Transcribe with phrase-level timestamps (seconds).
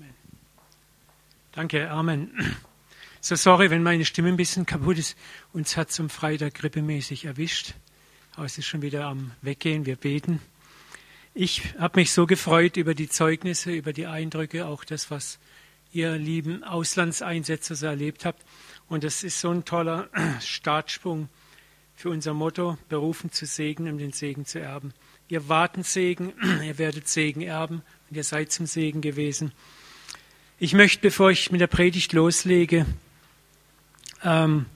[0.00, 0.14] Amen.
[1.52, 2.30] Danke, Amen.
[3.20, 5.14] So sorry, wenn meine Stimme ein bisschen kaputt ist.
[5.52, 7.74] Uns hat zum Freitag grippemäßig erwischt.
[8.34, 9.84] Aber es ist schon wieder am Weggehen.
[9.84, 10.40] Wir beten.
[11.34, 15.38] Ich habe mich so gefreut über die Zeugnisse, über die Eindrücke, auch das, was
[15.92, 18.42] ihr lieben Auslandseinsätze so erlebt habt.
[18.88, 20.08] Und es ist so ein toller
[20.40, 21.28] Startsprung
[21.94, 24.94] für unser Motto, berufen zu segnen, um den Segen zu erben.
[25.28, 26.32] Ihr warten Segen,
[26.64, 29.52] ihr werdet Segen erben und ihr seid zum Segen gewesen.
[30.62, 32.84] Ich möchte, bevor ich mit der Predigt loslege,
[34.22, 34.66] ähm,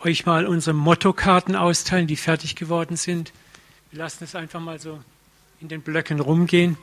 [0.00, 3.32] euch mal unsere Mottokarten austeilen, die fertig geworden sind.
[3.90, 5.02] Wir lassen es einfach mal so
[5.62, 6.76] in den Blöcken rumgehen.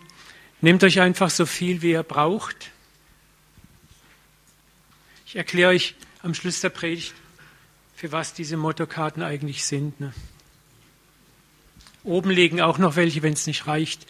[0.59, 2.71] Nehmt euch einfach so viel, wie ihr braucht.
[5.27, 5.93] Ich erkläre euch
[6.23, 7.13] am Schluss der Predigt,
[7.95, 9.99] für was diese Mottokarten eigentlich sind.
[9.99, 10.15] Ne?
[12.03, 14.07] Oben liegen auch noch welche, wenn es nicht reicht.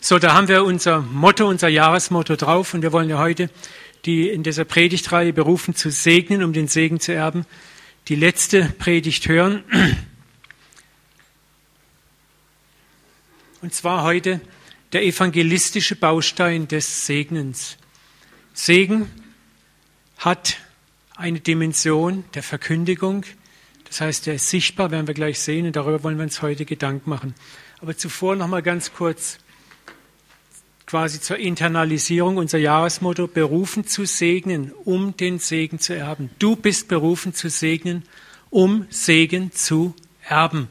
[0.00, 3.50] So, da haben wir unser Motto, unser Jahresmotto drauf und wir wollen ja heute
[4.04, 7.46] die in dieser Predigtreihe berufen zu segnen, um den Segen zu erben,
[8.06, 9.64] die letzte Predigt hören.
[13.60, 14.40] Und zwar heute
[14.92, 17.76] der evangelistische Baustein des Segnens.
[18.54, 19.10] Segen
[20.16, 20.58] hat
[21.16, 23.24] eine Dimension der Verkündigung,
[23.84, 26.64] das heißt, er ist sichtbar, werden wir gleich sehen, und darüber wollen wir uns heute
[26.64, 27.34] Gedanken machen.
[27.80, 29.38] Aber zuvor noch mal ganz kurz
[30.88, 36.30] quasi zur Internalisierung unser Jahresmotto, berufen zu segnen, um den Segen zu erben.
[36.38, 38.04] Du bist berufen zu segnen,
[38.48, 39.94] um Segen zu
[40.26, 40.68] erben.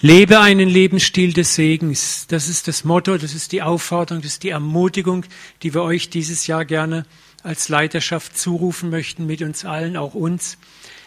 [0.00, 2.28] Lebe einen Lebensstil des Segens.
[2.28, 5.26] Das ist das Motto, das ist die Aufforderung, das ist die Ermutigung,
[5.62, 7.04] die wir euch dieses Jahr gerne
[7.42, 10.56] als Leiterschaft zurufen möchten, mit uns allen, auch uns.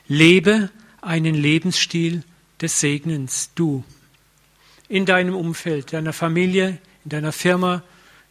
[0.07, 0.69] Lebe
[1.01, 2.21] einen Lebensstil
[2.61, 3.83] des Segnens, du.
[4.87, 7.81] In deinem Umfeld, deiner Familie, in deiner Firma,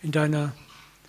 [0.03, 0.55] in deiner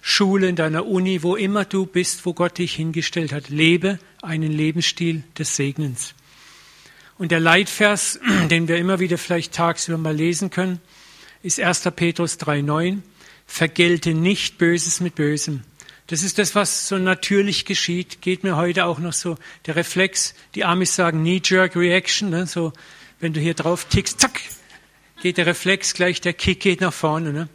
[0.02, 3.50] Schule, in deiner Uni, wo immer du bist, wo Gott dich hingestellt hat.
[3.50, 6.14] Lebe einen Lebensstil des Segnens.
[7.18, 10.80] Und der Leitvers, den wir immer wieder vielleicht tagsüber mal lesen können,
[11.42, 11.90] ist 1.
[11.96, 13.00] Petrus 3,9.
[13.46, 15.64] Vergelte nicht Böses mit Bösem.
[16.08, 18.22] Das ist das, was so natürlich geschieht.
[18.22, 20.36] Geht mir heute auch noch so der Reflex.
[20.56, 22.30] Die Amis sagen Knee-Jerk Reaction.
[22.30, 22.46] Ne?
[22.46, 22.74] So,
[23.20, 24.42] wenn du hier drauf tickst, zack,
[25.22, 27.32] geht der Reflex gleich, der Kick geht nach vorne.
[27.32, 27.48] Ne?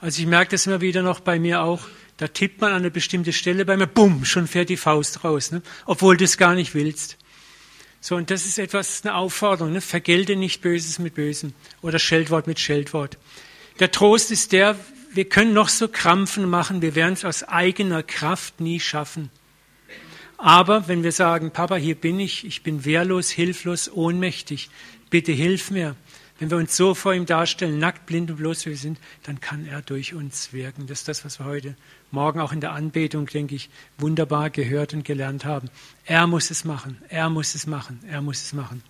[0.00, 1.86] Also ich merke das immer wieder noch bei mir auch.
[2.16, 5.52] Da tippt man an eine bestimmte Stelle bei mir, bumm, schon fährt die Faust raus,
[5.52, 5.62] ne?
[5.86, 7.16] obwohl du es gar nicht willst.
[8.02, 9.80] So, und das ist etwas, eine Aufforderung, ne?
[9.80, 11.52] vergelte nicht Böses mit Bösem
[11.82, 13.18] oder Scheldwort mit Scheldwort.
[13.78, 14.76] Der Trost ist der,
[15.12, 19.30] wir können noch so Krampfen machen, wir werden es aus eigener Kraft nie schaffen.
[20.36, 24.70] Aber wenn wir sagen, Papa, hier bin ich, ich bin wehrlos, hilflos, ohnmächtig,
[25.10, 25.96] bitte hilf mir,
[26.40, 29.66] wenn wir uns so vor ihm darstellen, nackt, blind und bloß wir sind, dann kann
[29.66, 30.86] er durch uns wirken.
[30.86, 31.76] Das ist das, was wir heute
[32.10, 33.68] Morgen auch in der Anbetung, denke ich,
[33.98, 35.68] wunderbar gehört und gelernt haben.
[36.06, 38.82] Er muss es machen, er muss es machen, er muss es machen.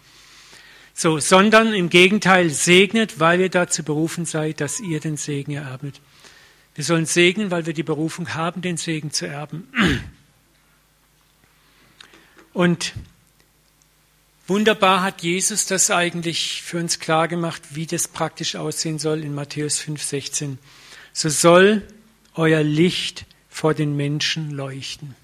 [0.95, 6.01] So, sondern im Gegenteil segnet, weil ihr dazu berufen seid, dass ihr den Segen ererbet.
[6.77, 9.67] Wir sollen segnen, weil wir die Berufung haben, den Segen zu erben.
[12.53, 12.95] Und
[14.51, 19.33] Wunderbar hat Jesus das eigentlich für uns klar gemacht, wie das praktisch aussehen soll in
[19.33, 20.57] Matthäus 5,16.
[21.13, 21.87] So soll
[22.35, 25.15] euer Licht vor den Menschen leuchten.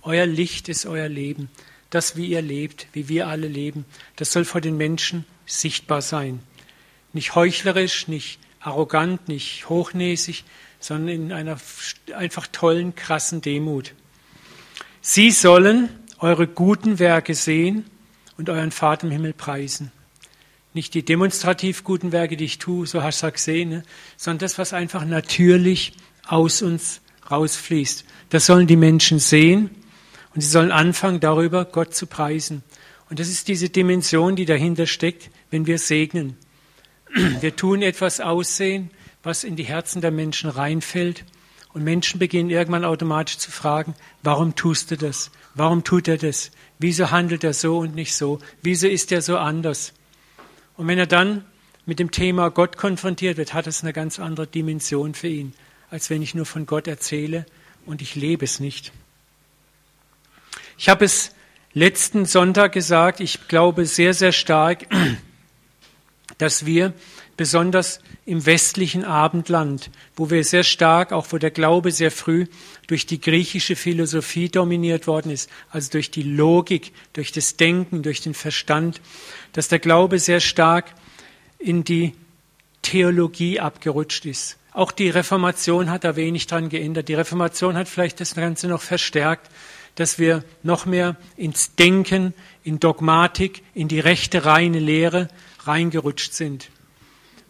[0.00, 1.50] Euer Licht ist euer Leben.
[1.90, 3.84] Das, wie ihr lebt, wie wir alle leben,
[4.16, 6.40] das soll vor den Menschen sichtbar sein.
[7.12, 10.44] Nicht heuchlerisch, nicht arrogant, nicht hochnäsig,
[10.78, 11.60] sondern in einer
[12.16, 13.92] einfach tollen, krassen Demut.
[15.02, 17.84] Sie sollen eure guten Werke sehen
[18.40, 19.92] und euren Vater im Himmel preisen.
[20.72, 23.82] Nicht die demonstrativ guten Werke, die ich tue, so hast du gesehen, ne?
[24.16, 25.92] sondern das, was einfach natürlich
[26.26, 28.04] aus uns rausfließt.
[28.30, 29.68] Das sollen die Menschen sehen
[30.34, 32.62] und sie sollen anfangen, darüber Gott zu preisen.
[33.10, 36.38] Und das ist diese Dimension, die dahinter steckt, wenn wir segnen.
[37.40, 38.90] Wir tun etwas aussehen,
[39.22, 41.24] was in die Herzen der Menschen reinfällt.
[41.74, 45.30] Und Menschen beginnen irgendwann automatisch zu fragen, warum tust du das?
[45.54, 46.50] Warum tut er das?
[46.78, 48.38] Wieso handelt er so und nicht so?
[48.62, 49.92] Wieso ist er so anders?
[50.76, 51.44] Und wenn er dann
[51.86, 55.54] mit dem Thema Gott konfrontiert wird, hat es eine ganz andere Dimension für ihn,
[55.90, 57.46] als wenn ich nur von Gott erzähle
[57.84, 58.92] und ich lebe es nicht.
[60.78, 61.34] Ich habe es
[61.72, 64.86] letzten Sonntag gesagt, ich glaube sehr, sehr stark,
[66.38, 66.94] dass wir
[67.40, 72.44] besonders im westlichen Abendland, wo wir sehr stark, auch wo der Glaube sehr früh
[72.86, 78.20] durch die griechische Philosophie dominiert worden ist, also durch die Logik, durch das Denken, durch
[78.20, 79.00] den Verstand,
[79.54, 80.92] dass der Glaube sehr stark
[81.58, 82.12] in die
[82.82, 84.58] Theologie abgerutscht ist.
[84.74, 87.08] Auch die Reformation hat da wenig dran geändert.
[87.08, 89.50] Die Reformation hat vielleicht das Ganze noch verstärkt,
[89.94, 92.34] dass wir noch mehr ins Denken,
[92.64, 95.28] in Dogmatik, in die rechte reine Lehre
[95.64, 96.68] reingerutscht sind.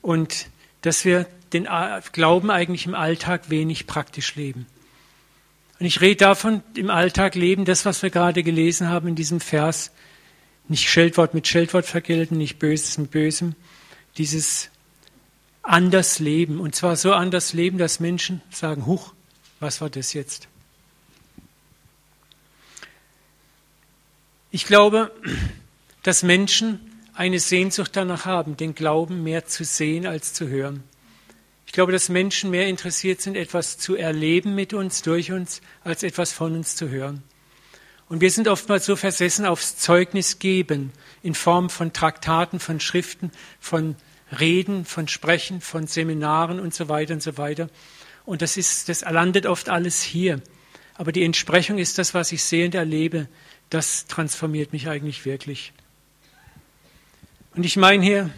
[0.02, 0.46] Und
[0.82, 1.68] dass wir den
[2.12, 4.66] Glauben eigentlich im Alltag wenig praktisch leben.
[5.78, 9.40] Und ich rede davon, im Alltag leben, das, was wir gerade gelesen haben in diesem
[9.40, 9.90] Vers,
[10.68, 13.54] nicht Scheldwort mit Scheldwort vergelten, nicht Böses mit Bösem,
[14.16, 14.70] dieses
[15.62, 16.60] anders leben.
[16.60, 19.14] Und zwar so anders leben, dass Menschen sagen, huch,
[19.58, 20.48] was war das jetzt?
[24.50, 25.12] Ich glaube,
[26.02, 26.89] dass Menschen
[27.20, 30.84] eine Sehnsucht danach haben, den Glauben mehr zu sehen als zu hören.
[31.66, 36.02] Ich glaube, dass Menschen mehr interessiert sind, etwas zu erleben mit uns, durch uns, als
[36.02, 37.22] etwas von uns zu hören.
[38.08, 43.32] Und wir sind oftmals so versessen aufs Zeugnis geben in Form von Traktaten, von Schriften,
[43.60, 43.96] von
[44.40, 47.68] Reden, von Sprechen, von Seminaren und so weiter und so weiter.
[48.24, 50.40] Und das ist, das landet oft alles hier.
[50.94, 53.28] Aber die Entsprechung ist das, was ich sehe und erlebe.
[53.68, 55.74] Das transformiert mich eigentlich wirklich.
[57.56, 58.30] Und ich meine hier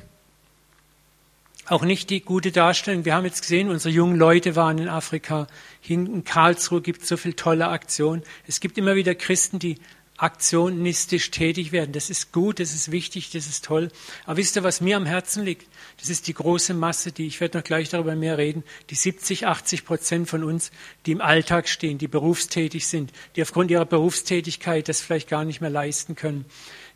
[1.67, 3.05] auch nicht die gute Darstellung.
[3.05, 5.47] Wir haben jetzt gesehen, unsere jungen Leute waren in Afrika.
[5.87, 8.23] in Karlsruhe gibt es so viele tolle Aktionen.
[8.47, 9.77] Es gibt immer wieder Christen, die
[10.17, 11.93] aktionistisch tätig werden.
[11.93, 13.91] Das ist gut, das ist wichtig, das ist toll.
[14.25, 15.67] Aber wisst ihr, was mir am Herzen liegt?
[15.99, 19.47] Das ist die große Masse, die, ich werde noch gleich darüber mehr reden, die 70,
[19.47, 20.71] 80 Prozent von uns,
[21.07, 25.61] die im Alltag stehen, die berufstätig sind, die aufgrund ihrer Berufstätigkeit das vielleicht gar nicht
[25.61, 26.45] mehr leisten können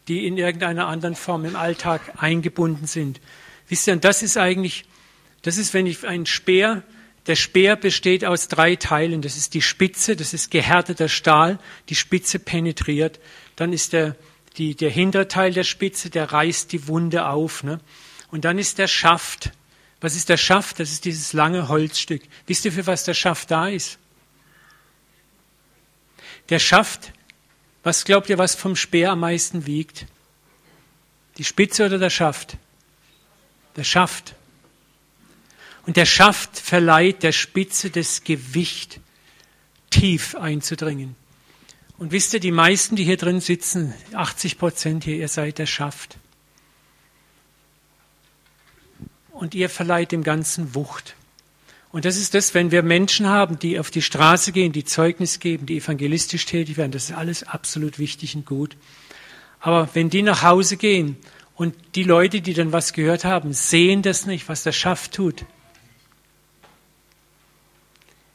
[0.09, 3.21] die in irgendeiner anderen Form im Alltag eingebunden sind.
[3.69, 4.85] Wisst ihr, und das ist eigentlich,
[5.43, 6.83] das ist, wenn ich ein Speer,
[7.27, 9.21] der Speer besteht aus drei Teilen.
[9.21, 11.59] Das ist die Spitze, das ist gehärteter Stahl,
[11.89, 13.19] die Spitze penetriert.
[13.57, 14.15] Dann ist der,
[14.59, 17.65] die, der hintere Teil der Spitze, der reißt die Wunde auf.
[17.65, 17.81] Ne?
[18.31, 19.51] Und dann ist der Schaft.
[20.01, 20.79] Was ist der Schaft?
[20.79, 22.23] Das ist dieses lange Holzstück.
[22.47, 23.99] Wisst ihr, für was der Schaft da ist?
[26.49, 27.13] Der Schaft
[27.87, 30.07] was glaubt ihr, was vom Speer am meisten wiegt?
[31.39, 32.57] Die Spitze oder der Schaft?
[33.77, 34.35] Der Schaft.
[35.87, 38.99] Und der Schaft verleiht der Spitze das Gewicht,
[39.89, 41.15] tief einzudringen.
[41.97, 45.67] Und wisst ihr, die meisten, die hier drin sitzen, 80 Prozent hier, ihr seid der
[45.67, 46.19] Schaft.
[49.31, 51.15] Und ihr verleiht dem Ganzen Wucht.
[51.97, 55.41] Und das ist das, wenn wir Menschen haben, die auf die Straße gehen, die Zeugnis
[55.41, 58.77] geben, die evangelistisch tätig werden, das ist alles absolut wichtig und gut.
[59.61, 61.17] Aber wenn die nach Hause gehen
[61.55, 65.47] und die Leute, die dann was gehört haben, sehen das nicht, was der Schaft tut.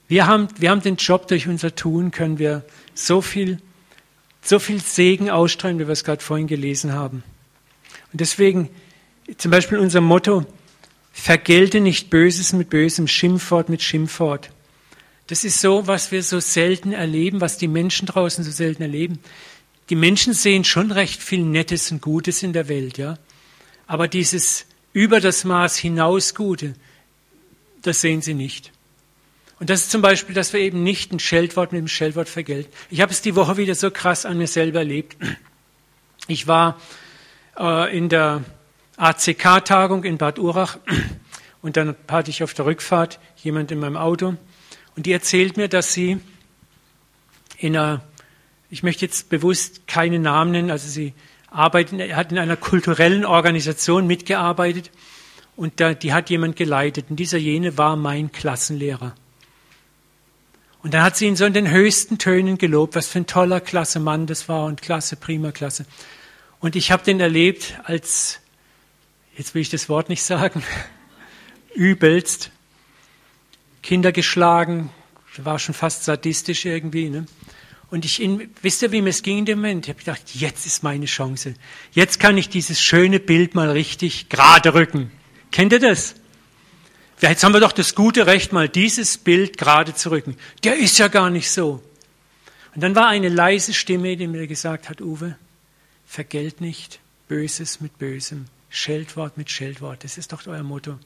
[0.08, 2.66] Wir haben, wir haben den Job, durch unser Tun können wir
[2.96, 3.60] so viel,
[4.42, 7.24] so viel Segen ausstrahlen, wie wir es gerade vorhin gelesen haben.
[8.12, 8.70] Und deswegen
[9.38, 10.48] zum Beispiel unser Motto,
[11.12, 14.50] Vergelte nicht Böses mit Bösem, Schimpfwort mit Schimpfwort.
[15.28, 19.20] Das ist so, was wir so selten erleben, was die Menschen draußen so selten erleben.
[19.90, 23.18] Die Menschen sehen schon recht viel Nettes und Gutes in der Welt, ja.
[23.88, 26.74] Aber dieses über das Maß hinaus Gute,
[27.82, 28.72] das sehen sie nicht.
[29.60, 32.72] Und das ist zum Beispiel, dass wir eben nicht ein Scheldwort mit dem Scheldwort vergelten.
[32.90, 35.18] Ich habe es die Woche wieder so krass an mir selber erlebt.
[36.28, 36.80] Ich war
[37.58, 38.44] äh, in der
[39.02, 40.78] ACK-Tagung in Bad Urach
[41.64, 44.36] und dann hatte ich auf der Rückfahrt jemand in meinem Auto
[44.96, 46.20] und die erzählt mir, dass sie
[47.58, 48.04] in einer,
[48.70, 51.14] ich möchte jetzt bewusst keine Namen nennen, also sie
[51.50, 54.92] arbeitet, hat in einer kulturellen Organisation mitgearbeitet
[55.56, 59.16] und da, die hat jemand geleitet und dieser jene war mein Klassenlehrer.
[60.84, 63.62] Und dann hat sie ihn so in den höchsten Tönen gelobt, was für ein toller
[63.62, 65.88] klasse Mann das war und klasse, prima klasse.
[66.60, 68.41] Und ich habe den erlebt als
[69.42, 70.64] jetzt will ich das Wort nicht sagen,
[71.74, 72.52] übelst,
[73.82, 74.92] Kinder geschlagen,
[75.38, 77.10] war schon fast sadistisch irgendwie.
[77.10, 77.26] Ne?
[77.90, 79.86] Und ich, in, wisst ihr, wie mir es ging in dem Moment?
[79.86, 81.56] Ich habe gedacht, jetzt ist meine Chance.
[81.92, 85.10] Jetzt kann ich dieses schöne Bild mal richtig gerade rücken.
[85.50, 86.14] Kennt ihr das?
[87.20, 90.38] Jetzt haben wir doch das gute Recht, mal dieses Bild gerade zu rücken.
[90.64, 91.82] Der ist ja gar nicht so.
[92.76, 95.36] Und dann war eine leise Stimme, die mir gesagt hat, Uwe,
[96.06, 98.46] vergelt nicht Böses mit Bösem.
[98.72, 100.04] Scheldwort mit Scheldwort.
[100.04, 100.98] Das ist doch euer Motto.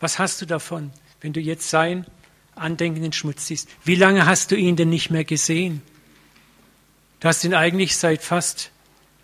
[0.00, 2.06] Was hast du davon, wenn du jetzt sein
[2.54, 3.68] Andenken in Schmutz ziehst?
[3.84, 5.82] Wie lange hast du ihn denn nicht mehr gesehen?
[7.20, 8.70] Du hast ihn eigentlich seit fast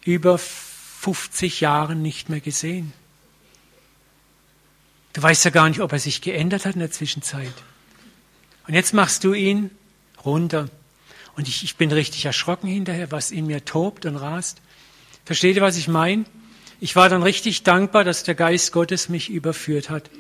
[0.05, 2.93] über 50 Jahren nicht mehr gesehen.
[5.13, 7.55] Du weißt ja gar nicht, ob er sich geändert hat in der Zwischenzeit.
[8.67, 9.71] Und jetzt machst du ihn
[10.25, 10.69] runter.
[11.37, 14.61] Und ich, ich bin richtig erschrocken hinterher, was in mir tobt und rast.
[15.25, 16.25] Versteht ihr, was ich meine?
[16.81, 20.11] Ich war dann richtig dankbar, dass der Geist Gottes mich überführt hat.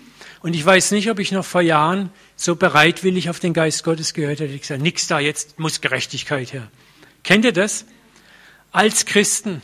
[0.43, 4.14] Und ich weiß nicht, ob ich noch vor Jahren so bereitwillig auf den Geist Gottes
[4.14, 4.52] gehört hätte.
[4.52, 6.71] Ich gesagt, nix da, jetzt muss Gerechtigkeit her.
[7.25, 7.87] Kennt ihr das?
[8.73, 9.62] Als Christen,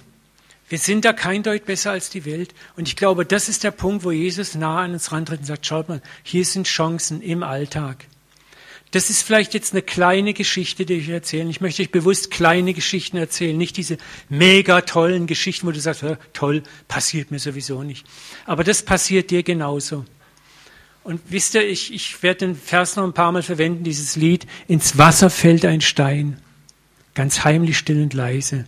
[0.69, 2.55] wir sind da kein Deut besser als die Welt.
[2.76, 5.67] Und ich glaube, das ist der Punkt, wo Jesus nah an uns rantritt und sagt,
[5.67, 8.07] schaut mal, hier sind Chancen im Alltag.
[8.93, 11.50] Das ist vielleicht jetzt eine kleine Geschichte, die ich erzähle.
[11.50, 16.05] Ich möchte euch bewusst kleine Geschichten erzählen, nicht diese mega tollen Geschichten, wo du sagst,
[16.33, 18.07] toll, passiert mir sowieso nicht.
[18.45, 20.05] Aber das passiert dir genauso.
[21.02, 24.47] Und wisst ihr, ich, ich werde den Vers noch ein paar Mal verwenden, dieses Lied.
[24.66, 26.40] Ins Wasser fällt ein Stein,
[27.14, 28.66] ganz heimlich still und leise.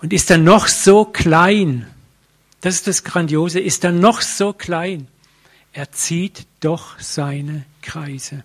[0.00, 1.86] Und ist er noch so klein,
[2.62, 5.08] das ist das Grandiose, ist er noch so klein,
[5.72, 8.44] er zieht doch seine Kreise.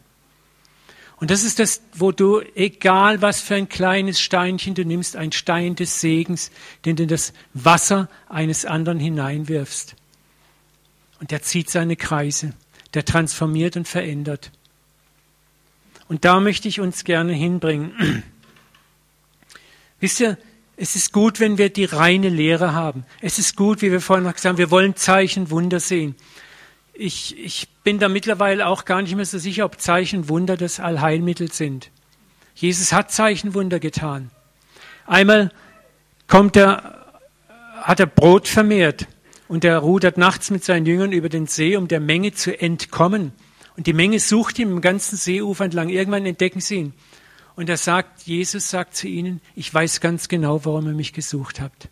[1.19, 5.31] Und das ist das, wo du, egal was für ein kleines Steinchen du nimmst, ein
[5.31, 6.51] Stein des Segens,
[6.85, 9.95] den du in das Wasser eines anderen hineinwirfst.
[11.19, 12.53] Und der zieht seine Kreise,
[12.93, 14.51] der transformiert und verändert.
[16.07, 18.23] Und da möchte ich uns gerne hinbringen.
[19.99, 20.37] Wisst ihr,
[20.75, 23.05] es ist gut, wenn wir die reine Lehre haben.
[23.21, 26.15] Es ist gut, wie wir vorhin noch gesagt haben, wir wollen Zeichen, Wunder sehen
[26.97, 30.79] ich, ich bin da mittlerweile auch gar nicht mehr so sicher, ob Zeichen Wunder das
[30.79, 31.91] Allheilmittel sind.
[32.55, 34.31] Jesus hat Zeichenwunder getan.
[35.05, 35.51] Einmal
[36.27, 37.05] kommt er,
[37.81, 39.07] hat er Brot vermehrt
[39.47, 43.31] und er rudert nachts mit seinen Jüngern über den See, um der Menge zu entkommen.
[43.77, 45.89] Und die Menge sucht ihn im ganzen Seeufer entlang.
[45.89, 46.93] Irgendwann entdecken sie ihn.
[47.55, 51.61] Und er sagt, Jesus sagt zu ihnen, ich weiß ganz genau, warum ihr mich gesucht
[51.61, 51.89] habt.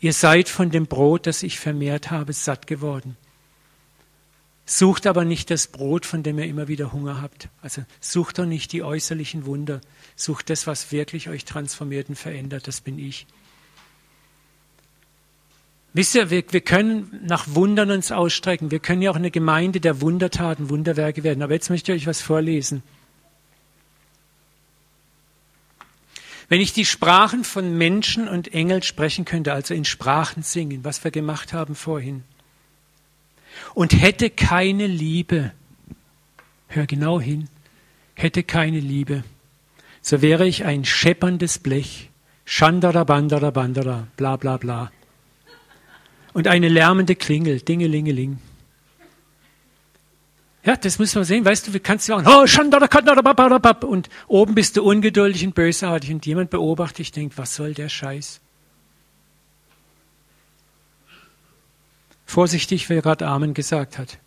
[0.00, 3.16] Ihr seid von dem Brot, das ich vermehrt habe, satt geworden.
[4.68, 7.48] Sucht aber nicht das Brot, von dem ihr immer wieder Hunger habt.
[7.62, 9.80] Also sucht doch nicht die äußerlichen Wunder.
[10.16, 12.66] Sucht das, was wirklich euch transformiert und verändert.
[12.66, 13.28] Das bin ich.
[15.92, 18.72] Wisst ihr, wir, wir können nach Wundern uns ausstrecken.
[18.72, 21.42] Wir können ja auch eine Gemeinde der Wundertaten, Wunderwerke werden.
[21.42, 22.82] Aber jetzt möchte ich euch was vorlesen.
[26.48, 31.04] Wenn ich die Sprachen von Menschen und Engeln sprechen könnte, also in Sprachen singen, was
[31.04, 32.24] wir gemacht haben vorhin,
[33.74, 35.52] und hätte keine Liebe,
[36.68, 37.48] hör genau hin,
[38.14, 39.24] hätte keine Liebe,
[40.02, 42.10] so wäre ich ein schepperndes Blech,
[42.44, 44.92] Schandara, Bandara, Bandara, bla bla bla.
[46.32, 48.38] Und eine lärmende Klingel, Dingelingeling.
[50.66, 51.44] Ja, das muss man sehen.
[51.44, 55.54] Weißt du, wie kannst du sagen, oh, Schandara, Kandara, und oben bist du ungeduldig und
[55.54, 58.40] bösartig und jemand beobachtet dich, denkt, was soll der Scheiß?
[62.26, 64.18] Vorsichtig, wer gerade Amen gesagt hat.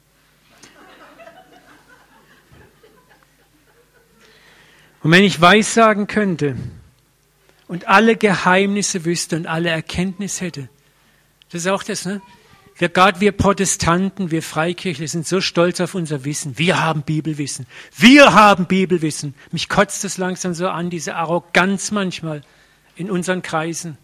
[5.01, 6.57] Und wenn ich weissagen könnte
[7.67, 10.69] und alle Geheimnisse wüsste und alle Erkenntnis hätte,
[11.51, 12.21] das ist auch das, ne?
[12.75, 16.57] Wir, gerade wir Protestanten, wir Freikirchler sind so stolz auf unser Wissen.
[16.57, 17.67] Wir haben Bibelwissen.
[17.97, 19.35] Wir haben Bibelwissen.
[19.51, 22.41] Mich kotzt es langsam so an, diese Arroganz manchmal
[22.95, 23.97] in unseren Kreisen.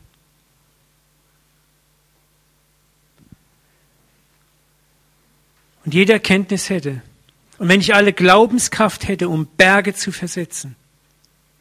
[5.85, 7.01] Und jede Erkenntnis hätte,
[7.57, 10.75] und wenn ich alle Glaubenskraft hätte, um Berge zu versetzen,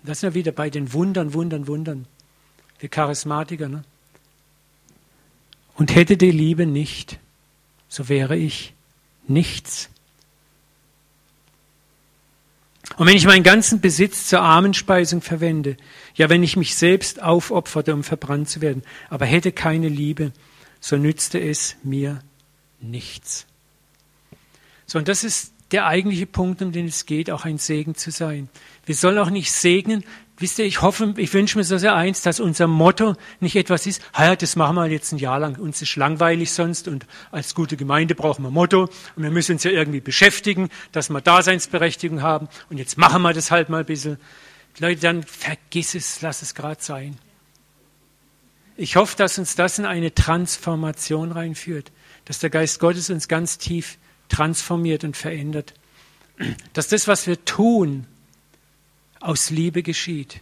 [0.02, 2.07] das sind wir wieder bei den Wundern, Wundern, Wundern,
[2.81, 3.85] wir Charismatiker, ne?
[5.76, 7.19] und hätte die Liebe nicht,
[7.88, 8.75] so wäre ich
[9.26, 9.88] nichts.
[12.97, 15.76] Und wenn ich meinen ganzen Besitz zur Armenspeisung verwende,
[16.14, 20.33] ja, wenn ich mich selbst aufopferte, um verbrannt zu werden, aber hätte keine Liebe,
[20.81, 22.21] so nützte es mir
[22.81, 23.47] nichts.
[24.87, 28.11] So, und das ist der eigentliche Punkt, um den es geht, auch ein Segen zu
[28.11, 28.49] sein.
[28.87, 30.05] Wir sollen auch nicht segnen.
[30.37, 33.87] Wisst ihr, ich hoffe, ich wünsche mir so sehr eins, dass unser Motto nicht etwas
[33.87, 37.55] ist, ja, das machen wir jetzt ein Jahr lang, uns ist langweilig sonst und als
[37.55, 42.21] gute Gemeinde brauchen wir Motto und wir müssen uns ja irgendwie beschäftigen, dass wir Daseinsberechtigung
[42.21, 44.19] haben und jetzt machen wir das halt mal ein bisschen.
[44.81, 47.17] Leute, dann vergiss es, lass es gerade sein.
[48.76, 51.93] Ich hoffe, dass uns das in eine Transformation reinführt,
[52.25, 55.75] dass der Geist Gottes uns ganz tief transformiert und verändert.
[56.73, 58.07] Dass das, was wir tun,
[59.21, 60.40] aus Liebe geschieht.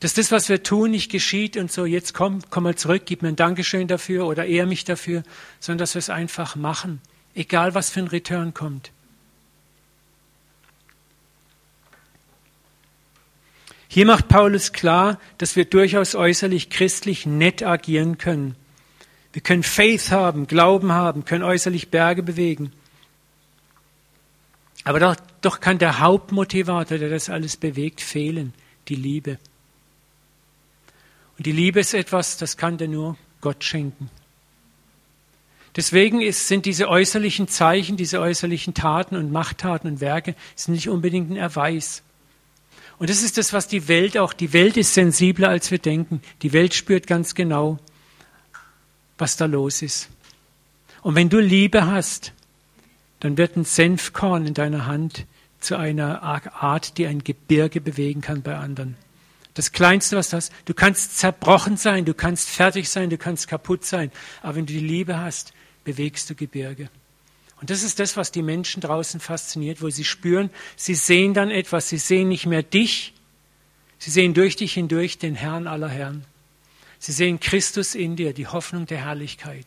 [0.00, 3.22] Dass das, was wir tun, nicht geschieht und so, jetzt komm, komm mal zurück, gib
[3.22, 5.24] mir ein Dankeschön dafür oder ehr mich dafür,
[5.58, 7.00] sondern dass wir es einfach machen,
[7.34, 8.92] egal was für ein Return kommt.
[13.88, 18.54] Hier macht Paulus klar, dass wir durchaus äußerlich christlich nett agieren können.
[19.38, 22.72] Wir können Faith haben, Glauben haben, können äußerlich Berge bewegen.
[24.82, 28.52] Aber doch, doch kann der Hauptmotivator, der das alles bewegt, fehlen,
[28.88, 29.38] die Liebe.
[31.36, 34.10] Und die Liebe ist etwas, das kann dir nur Gott schenken.
[35.76, 40.88] Deswegen ist, sind diese äußerlichen Zeichen, diese äußerlichen Taten und Machttaten und Werke sind nicht
[40.88, 42.02] unbedingt ein Erweis.
[42.98, 46.22] Und das ist das, was die Welt auch, die Welt ist sensibler, als wir denken.
[46.42, 47.78] Die Welt spürt ganz genau,
[49.18, 50.08] was da los ist.
[51.02, 52.32] Und wenn du Liebe hast,
[53.20, 55.26] dann wird ein Senfkorn in deiner Hand
[55.60, 58.96] zu einer Art, die ein Gebirge bewegen kann bei anderen.
[59.54, 63.84] Das Kleinste, was das, du kannst zerbrochen sein, du kannst fertig sein, du kannst kaputt
[63.84, 66.88] sein, aber wenn du die Liebe hast, bewegst du Gebirge.
[67.60, 71.50] Und das ist das, was die Menschen draußen fasziniert, wo sie spüren, sie sehen dann
[71.50, 73.14] etwas, sie sehen nicht mehr dich,
[73.98, 76.24] sie sehen durch dich hindurch den Herrn aller Herren.
[76.98, 79.66] Sie sehen Christus in dir, die Hoffnung der Herrlichkeit.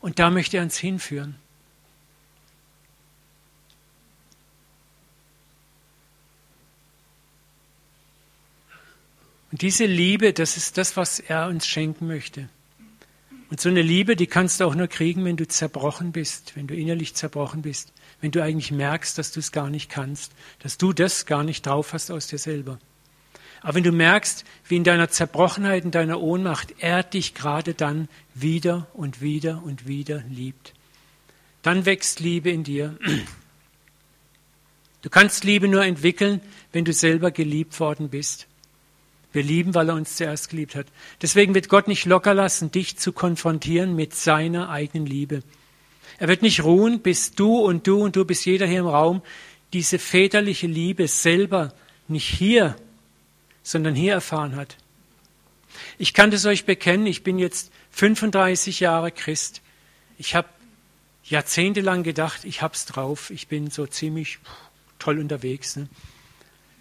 [0.00, 1.36] Und da möchte er uns hinführen.
[9.50, 12.48] Und diese Liebe, das ist das, was er uns schenken möchte.
[13.50, 16.68] Und so eine Liebe, die kannst du auch nur kriegen, wenn du zerbrochen bist, wenn
[16.68, 20.78] du innerlich zerbrochen bist, wenn du eigentlich merkst, dass du es gar nicht kannst, dass
[20.78, 22.78] du das gar nicht drauf hast aus dir selber.
[23.62, 28.08] Aber wenn du merkst, wie in deiner Zerbrochenheit, in deiner Ohnmacht er dich gerade dann
[28.34, 30.72] wieder und wieder und wieder liebt,
[31.62, 32.96] dann wächst Liebe in dir.
[35.02, 36.40] Du kannst Liebe nur entwickeln,
[36.72, 38.46] wenn du selber geliebt worden bist.
[39.32, 40.86] Wir lieben, weil er uns zuerst geliebt hat.
[41.22, 45.42] Deswegen wird Gott nicht locker lassen, dich zu konfrontieren mit seiner eigenen Liebe.
[46.18, 49.22] Er wird nicht ruhen, bis du und du und du, bis jeder hier im Raum
[49.72, 51.72] diese väterliche Liebe selber
[52.08, 52.74] nicht hier,
[53.62, 54.76] sondern hier erfahren hat.
[55.98, 59.62] Ich kann das euch bekennen, ich bin jetzt 35 Jahre Christ.
[60.18, 60.48] Ich habe
[61.24, 64.38] jahrzehntelang gedacht, ich hab's drauf, ich bin so ziemlich
[64.98, 65.76] toll unterwegs.
[65.76, 65.88] Ne?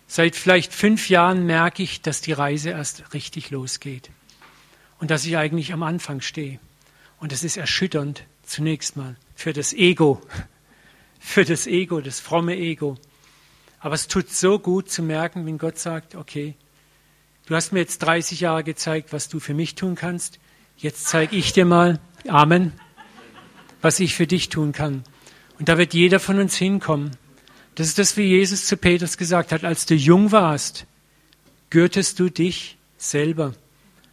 [0.07, 4.09] Seit vielleicht fünf Jahren merke ich, dass die Reise erst richtig losgeht
[4.99, 6.59] und dass ich eigentlich am Anfang stehe.
[7.19, 10.21] Und das ist erschütternd zunächst mal für das Ego,
[11.19, 12.97] für das Ego, das fromme Ego.
[13.79, 16.55] Aber es tut so gut zu merken, wenn Gott sagt, okay,
[17.49, 20.39] du hast mir jetzt 30 Jahre gezeigt, was du für mich tun kannst.
[20.77, 22.73] Jetzt zeige ich dir mal, Amen,
[23.81, 25.03] was ich für dich tun kann.
[25.57, 27.11] Und da wird jeder von uns hinkommen.
[27.75, 30.85] Das ist das, wie Jesus zu Petrus gesagt hat, als du jung warst,
[31.69, 33.53] gürtest du dich selber.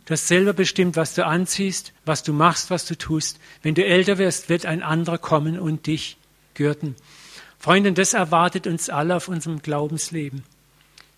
[0.07, 3.39] Du hast selber bestimmt, was du anziehst, was du machst, was du tust.
[3.63, 6.17] Wenn du älter wirst, wird ein anderer kommen und dich
[6.55, 6.95] gürten.
[7.59, 10.45] Freunde, das erwartet uns alle auf unserem Glaubensleben.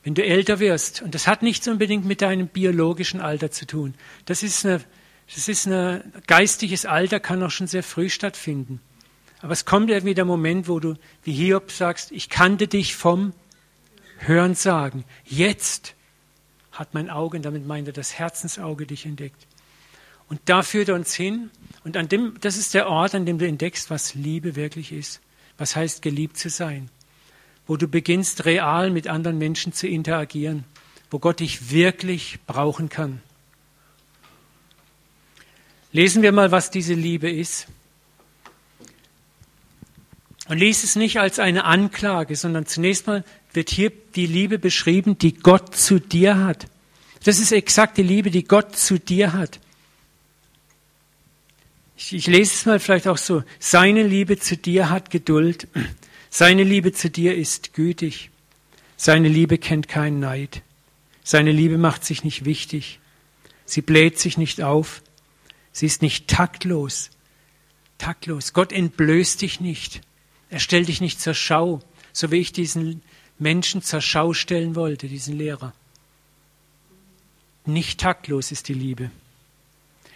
[0.04, 3.94] Wenn du älter wirst, und das hat nichts unbedingt mit deinem biologischen Alter zu tun,
[4.26, 4.80] das ist eine,
[5.34, 8.80] das ist ein geistiges Alter, kann auch schon sehr früh stattfinden.
[9.40, 13.32] Aber es kommt irgendwie der Moment, wo du, wie Hiob sagst, ich kannte dich vom
[14.18, 15.04] Hören sagen.
[15.24, 15.94] Jetzt
[16.72, 19.46] hat mein Auge, und damit meint er das Herzensauge, dich entdeckt.
[20.28, 21.50] Und da führt er uns hin.
[21.84, 25.20] Und an dem, das ist der Ort, an dem du entdeckst, was Liebe wirklich ist.
[25.56, 26.90] Was heißt, geliebt zu sein.
[27.68, 30.64] Wo du beginnst, real mit anderen Menschen zu interagieren.
[31.10, 33.20] Wo Gott dich wirklich brauchen kann.
[35.92, 37.68] Lesen wir mal, was diese Liebe ist.
[40.48, 45.18] Und lies es nicht als eine Anklage, sondern zunächst mal wird hier die Liebe beschrieben,
[45.18, 46.66] die Gott zu dir hat.
[47.24, 49.60] Das ist exakt die Liebe, die Gott zu dir hat.
[51.96, 53.42] Ich, ich lese es mal vielleicht auch so.
[53.58, 55.66] Seine Liebe zu dir hat Geduld.
[56.30, 58.30] Seine Liebe zu dir ist gütig.
[58.96, 60.62] Seine Liebe kennt keinen Neid.
[61.24, 63.00] Seine Liebe macht sich nicht wichtig.
[63.64, 65.02] Sie bläht sich nicht auf.
[65.72, 67.10] Sie ist nicht taktlos.
[67.98, 68.52] Taktlos.
[68.52, 70.00] Gott entblößt dich nicht.
[70.50, 71.80] Er stellt dich nicht zur Schau,
[72.12, 73.02] so wie ich diesen
[73.38, 75.72] Menschen zur Schau stellen wollte, diesen Lehrer.
[77.66, 79.10] Nicht taktlos ist die Liebe.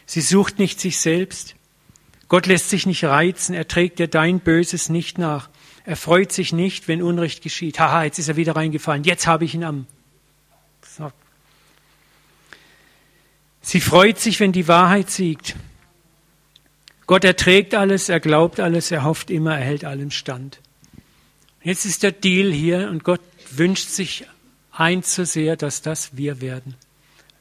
[0.07, 1.55] Sie sucht nicht sich selbst.
[2.29, 3.55] Gott lässt sich nicht reizen.
[3.55, 5.51] Er trägt dir dein Böses nicht nach.
[5.85, 7.79] Er freut sich nicht, wenn Unrecht geschieht.
[7.81, 9.05] Haha, jetzt ist er wieder reingefallen.
[9.05, 9.87] Jetzt habe ich ihn am.
[13.63, 15.57] Sie freut sich, wenn die Wahrheit siegt.
[17.07, 20.61] Gott erträgt alles, er glaubt alles, er hofft immer, er hält allem stand.
[21.63, 24.27] Jetzt ist der Deal hier und Gott wünscht sich
[24.73, 26.75] eins so sehr, dass das wir werden.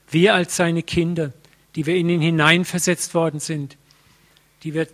[0.09, 1.33] Wir als seine Kinder,
[1.75, 3.77] die wir in ihn hineinversetzt worden sind,
[4.63, 4.87] die wir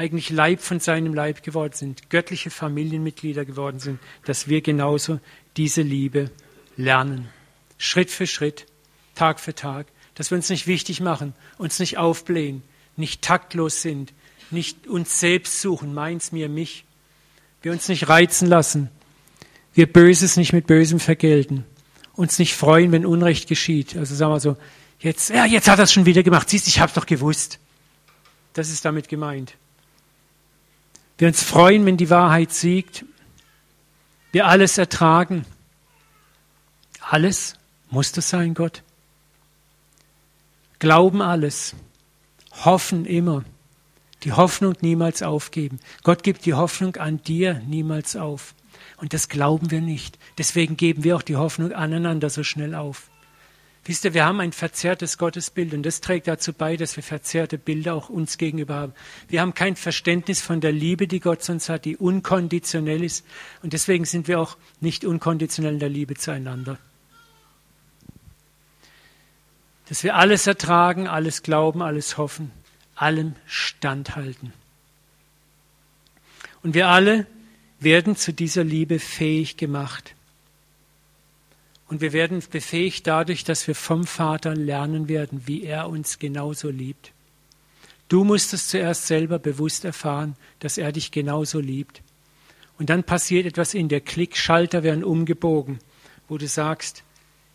[0.00, 5.20] eigentlich Leib von seinem Leib geworden sind, göttliche Familienmitglieder geworden sind, dass wir genauso
[5.58, 6.30] diese Liebe
[6.78, 7.28] lernen.
[7.76, 8.64] Schritt für Schritt,
[9.14, 12.62] Tag für Tag, dass wir uns nicht wichtig machen, uns nicht aufblähen,
[12.96, 14.14] nicht taktlos sind,
[14.50, 16.86] nicht uns selbst suchen, meins, mir, mich.
[17.60, 18.88] Wir uns nicht reizen lassen.
[19.74, 21.66] Wir Böses nicht mit Bösem vergelten.
[22.14, 23.96] Uns nicht freuen, wenn Unrecht geschieht.
[23.98, 24.56] Also sagen wir so,
[24.98, 26.48] Jetzt, ja, jetzt hat er es schon wieder gemacht.
[26.48, 27.58] Siehst, ich hab's doch gewusst.
[28.54, 29.56] Das ist damit gemeint.
[31.20, 33.04] Wir uns freuen, wenn die Wahrheit siegt.
[34.32, 35.44] Wir alles ertragen.
[36.98, 37.56] Alles
[37.90, 38.82] muss das sein, Gott.
[40.78, 41.74] Glauben alles.
[42.64, 43.44] Hoffen immer.
[44.22, 45.78] Die Hoffnung niemals aufgeben.
[46.04, 48.54] Gott gibt die Hoffnung an dir niemals auf.
[48.96, 50.18] Und das glauben wir nicht.
[50.38, 53.09] Deswegen geben wir auch die Hoffnung aneinander so schnell auf.
[53.84, 57.56] Wisst ihr, wir haben ein verzerrtes Gottesbild und das trägt dazu bei, dass wir verzerrte
[57.56, 58.92] Bilder auch uns gegenüber haben.
[59.28, 63.24] Wir haben kein Verständnis von der Liebe, die Gott uns hat, die unkonditionell ist
[63.62, 66.78] und deswegen sind wir auch nicht unkonditionell in der Liebe zueinander.
[69.88, 72.52] Dass wir alles ertragen, alles glauben, alles hoffen,
[72.94, 74.52] allem standhalten.
[76.62, 77.26] Und wir alle
[77.80, 80.14] werden zu dieser Liebe fähig gemacht.
[81.90, 86.70] Und wir werden befähigt dadurch, dass wir vom Vater lernen werden, wie er uns genauso
[86.70, 87.10] liebt.
[88.08, 92.02] Du musst es zuerst selber bewusst erfahren, dass er dich genauso liebt.
[92.78, 95.80] Und dann passiert etwas in der Klick, Schalter werden umgebogen,
[96.28, 97.02] wo du sagst,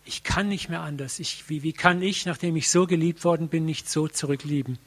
[0.03, 1.19] ich kann nicht mehr anders.
[1.19, 4.79] Ich, wie, wie kann ich, nachdem ich so geliebt worden bin, nicht so zurücklieben?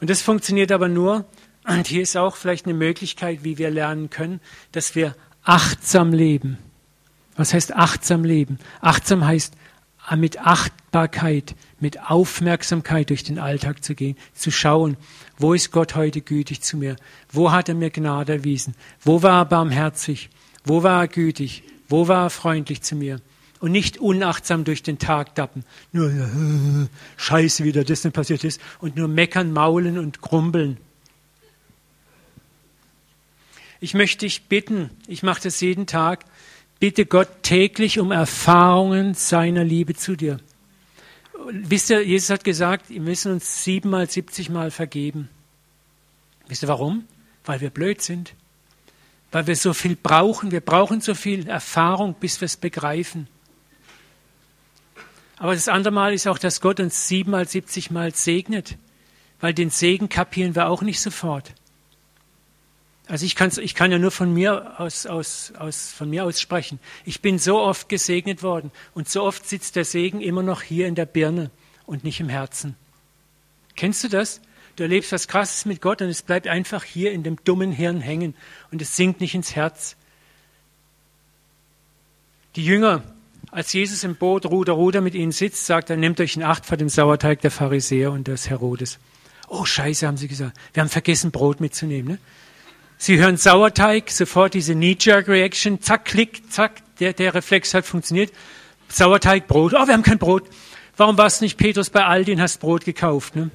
[0.00, 1.26] Und das funktioniert aber nur,
[1.64, 4.40] und hier ist auch vielleicht eine Möglichkeit, wie wir lernen können,
[4.72, 6.58] dass wir achtsam leben.
[7.36, 8.58] Was heißt achtsam leben?
[8.80, 9.54] Achtsam heißt
[10.16, 14.96] mit Achtbarkeit, mit Aufmerksamkeit durch den Alltag zu gehen, zu schauen,
[15.38, 16.96] wo ist Gott heute gütig zu mir?
[17.32, 18.74] Wo hat er mir Gnade erwiesen?
[19.00, 20.30] Wo war er barmherzig?
[20.64, 21.62] Wo war er gütig?
[21.88, 23.20] Wo war er freundlich zu mir?
[23.60, 25.64] Und nicht unachtsam durch den Tag dappen.
[25.92, 28.60] Nur äh, Scheiße, wie da das denn passiert ist.
[28.80, 30.76] Und nur meckern, maulen und grumbeln.
[33.80, 36.24] Ich möchte dich bitten, ich mache das jeden Tag,
[36.84, 40.38] bitte Gott täglich um Erfahrungen seiner Liebe zu dir.
[41.48, 45.30] Wisst ihr, Jesus hat gesagt, wir müssen uns siebenmal, siebzigmal vergeben.
[46.46, 47.06] Wisst ihr warum?
[47.46, 48.34] Weil wir blöd sind.
[49.32, 50.50] Weil wir so viel brauchen.
[50.50, 53.28] Wir brauchen so viel Erfahrung, bis wir es begreifen.
[55.38, 58.76] Aber das andere Mal ist auch, dass Gott uns siebenmal, siebzigmal segnet.
[59.40, 61.54] Weil den Segen kapieren wir auch nicht sofort.
[63.06, 66.40] Also ich, kann's, ich kann ja nur von mir aus, aus, aus, von mir aus
[66.40, 66.78] sprechen.
[67.04, 70.86] Ich bin so oft gesegnet worden und so oft sitzt der Segen immer noch hier
[70.86, 71.50] in der Birne
[71.84, 72.76] und nicht im Herzen.
[73.76, 74.40] Kennst du das?
[74.76, 78.00] Du erlebst was Krasses mit Gott und es bleibt einfach hier in dem dummen Hirn
[78.00, 78.34] hängen
[78.72, 79.96] und es sinkt nicht ins Herz.
[82.56, 83.02] Die Jünger,
[83.50, 86.64] als Jesus im Boot Ruder Ruder mit ihnen sitzt, sagt er, nehmt euch in Acht
[86.64, 88.98] vor dem Sauerteig der Pharisäer und des Herodes.
[89.48, 90.56] Oh Scheiße, haben sie gesagt.
[90.72, 92.12] Wir haben vergessen, Brot mitzunehmen.
[92.12, 92.18] Ne?
[92.96, 98.32] Sie hören Sauerteig, sofort diese Knee-Jerk-Reaction, zack, klick, zack, der, der Reflex hat funktioniert.
[98.88, 100.48] Sauerteig, Brot, oh, wir haben kein Brot.
[100.96, 103.34] Warum warst du nicht Petrus bei Aldi und hast Brot gekauft?
[103.36, 103.50] Ne?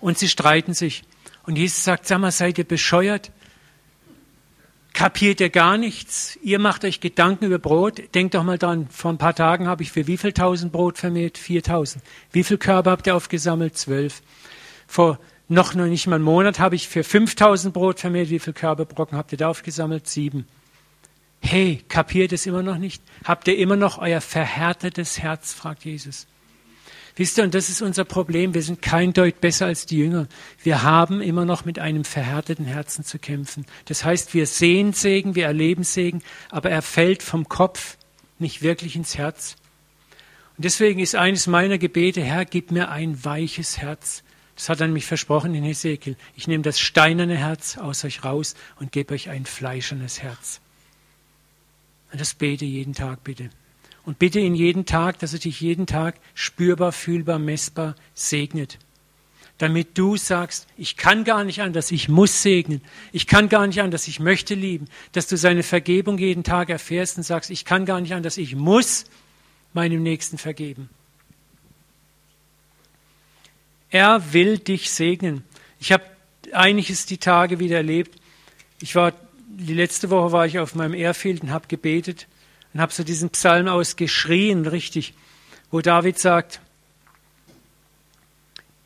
[0.00, 1.02] Und sie streiten sich.
[1.44, 3.32] Und Jesus sagt, sag mal, seid ihr bescheuert?
[4.92, 6.38] Kapiert ihr gar nichts?
[6.42, 8.14] Ihr macht euch Gedanken über Brot.
[8.14, 10.98] Denkt doch mal dran, vor ein paar Tagen habe ich für wie viel tausend Brot
[10.98, 11.38] vermehrt?
[11.38, 12.04] Viertausend.
[12.30, 13.76] Wie viel Körper habt ihr aufgesammelt?
[13.76, 14.22] Zwölf.
[14.86, 15.18] Vor
[15.52, 18.30] noch nicht mal einen Monat habe ich für 5000 Brot vermehrt.
[18.30, 20.08] Wie viele Körperbrocken habt ihr da aufgesammelt?
[20.08, 20.46] Sieben.
[21.40, 23.02] Hey, kapiert es immer noch nicht?
[23.24, 25.52] Habt ihr immer noch euer verhärtetes Herz?
[25.52, 26.26] fragt Jesus.
[27.16, 28.54] Wisst ihr, und das ist unser Problem.
[28.54, 30.28] Wir sind kein Deut besser als die Jünger.
[30.62, 33.66] Wir haben immer noch mit einem verhärteten Herzen zu kämpfen.
[33.84, 37.98] Das heißt, wir sehen Segen, wir erleben Segen, aber er fällt vom Kopf
[38.38, 39.56] nicht wirklich ins Herz.
[40.56, 44.22] Und deswegen ist eines meiner Gebete, Herr, gib mir ein weiches Herz.
[44.62, 46.14] Das hat er nämlich versprochen in Hesekiel.
[46.36, 50.60] Ich nehme das steinerne Herz aus euch raus und gebe euch ein fleischernes Herz.
[52.12, 53.50] Und das bete jeden Tag bitte.
[54.04, 58.78] Und bitte ihn jeden Tag, dass er dich jeden Tag spürbar, fühlbar, messbar segnet.
[59.58, 62.82] Damit du sagst, ich kann gar nicht anders, ich muss segnen.
[63.10, 64.86] Ich kann gar nicht anders, ich möchte lieben.
[65.10, 68.54] Dass du seine Vergebung jeden Tag erfährst und sagst, ich kann gar nicht anders, ich
[68.54, 69.06] muss
[69.72, 70.88] meinem Nächsten vergeben.
[73.92, 75.44] Er will dich segnen.
[75.78, 76.02] Ich habe
[76.52, 78.18] einiges die Tage wieder erlebt.
[78.80, 79.12] Ich war,
[79.46, 82.26] die letzte Woche war ich auf meinem Airfield und habe gebetet
[82.72, 85.12] und habe so diesen Psalm ausgeschrien, richtig,
[85.70, 86.60] wo David sagt,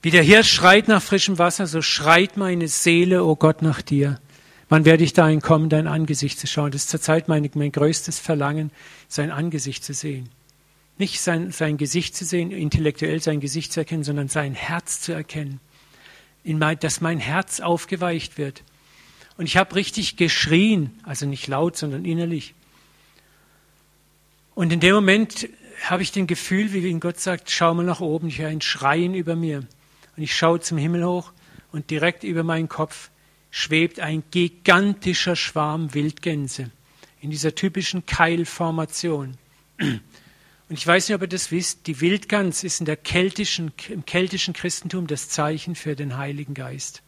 [0.03, 3.83] wie der Hirsch schreit nach frischem Wasser, so schreit meine Seele, o oh Gott, nach
[3.83, 4.21] dir.
[4.69, 6.73] Wann werde ich dahin kommen, dein Angesicht zu schauen?
[6.73, 8.73] Das ist zurzeit mein, mein größtes Verlangen,
[9.07, 10.29] sein Angesicht zu sehen.
[10.99, 15.13] Nicht sein, sein Gesicht zu sehen, intellektuell sein Gesicht zu erkennen, sondern sein Herz zu
[15.13, 15.61] erkennen.
[16.45, 18.63] Mein, dass mein Herz aufgeweicht wird.
[19.37, 22.55] Und ich habe richtig geschrien, also nicht laut, sondern innerlich.
[24.55, 25.49] Und in dem Moment
[25.85, 28.63] habe ich den Gefühl, wie wenn Gott sagt, schau mal nach oben, ich höre ein
[28.63, 29.59] Schreien über mir.
[30.17, 31.33] Und ich schaue zum Himmel hoch
[31.73, 33.11] und direkt über meinen Kopf
[33.51, 36.71] schwebt ein gigantischer Schwarm Wildgänse
[37.21, 39.37] in dieser typischen Keilformation.
[40.69, 44.05] Und ich weiß nicht, ob ihr das wisst, die Wildgans ist in der keltischen, im
[44.05, 47.03] keltischen Christentum das Zeichen für den Heiligen Geist.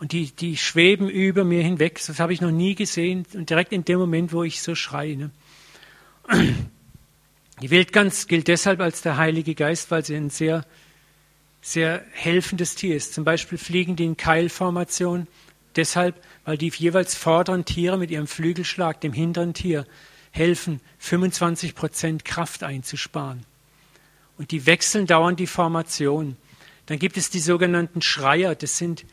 [0.00, 3.24] Und die, die schweben über mir hinweg, das habe ich noch nie gesehen.
[3.34, 5.16] Und direkt in dem Moment, wo ich so schreie.
[5.16, 5.30] Ne?
[7.60, 10.64] Die Wildgans gilt deshalb als der Heilige Geist, weil sie ein sehr,
[11.60, 13.12] sehr helfendes Tier ist.
[13.12, 15.28] Zum Beispiel fliegen die in Keilformation
[15.76, 19.86] deshalb, weil die jeweils vorderen Tiere mit ihrem Flügelschlag dem hinteren Tier
[20.32, 23.46] helfen, 25 Prozent Kraft einzusparen.
[24.36, 26.36] Und die wechseln dauernd die Formation.
[26.86, 28.56] Dann gibt es die sogenannten Schreier.
[28.56, 29.04] Das sind,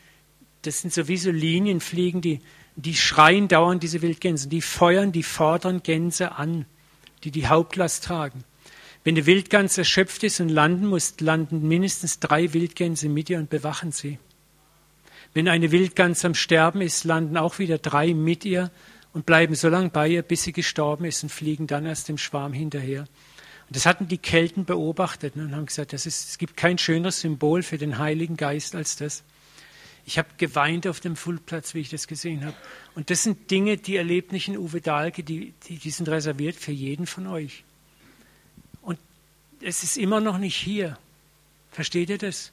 [0.63, 2.39] das sind sowieso Linienfliegen, die,
[2.75, 4.47] die schreien dauernd diese Wildgänse.
[4.47, 6.65] Die feuern die vorderen Gänse an
[7.23, 8.43] die die Hauptlast tragen.
[9.03, 13.49] Wenn eine Wildgans erschöpft ist und landen muss, landen mindestens drei Wildgänse mit ihr und
[13.49, 14.19] bewachen sie.
[15.33, 18.71] Wenn eine Wildgans am Sterben ist, landen auch wieder drei mit ihr
[19.13, 22.17] und bleiben so lange bei ihr, bis sie gestorben ist und fliegen dann erst dem
[22.17, 23.01] Schwarm hinterher.
[23.01, 27.21] Und das hatten die Kelten beobachtet und haben gesagt, das ist, es gibt kein schöneres
[27.21, 29.23] Symbol für den Heiligen Geist als das.
[30.05, 32.55] Ich habe geweint auf dem Fullplatz, wie ich das gesehen habe.
[32.95, 36.55] Und das sind Dinge, die erlebt nicht in Uwe Dahlke, die, die, die sind reserviert
[36.55, 37.63] für jeden von euch.
[38.81, 38.97] Und
[39.61, 40.97] es ist immer noch nicht hier.
[41.71, 42.51] Versteht ihr das?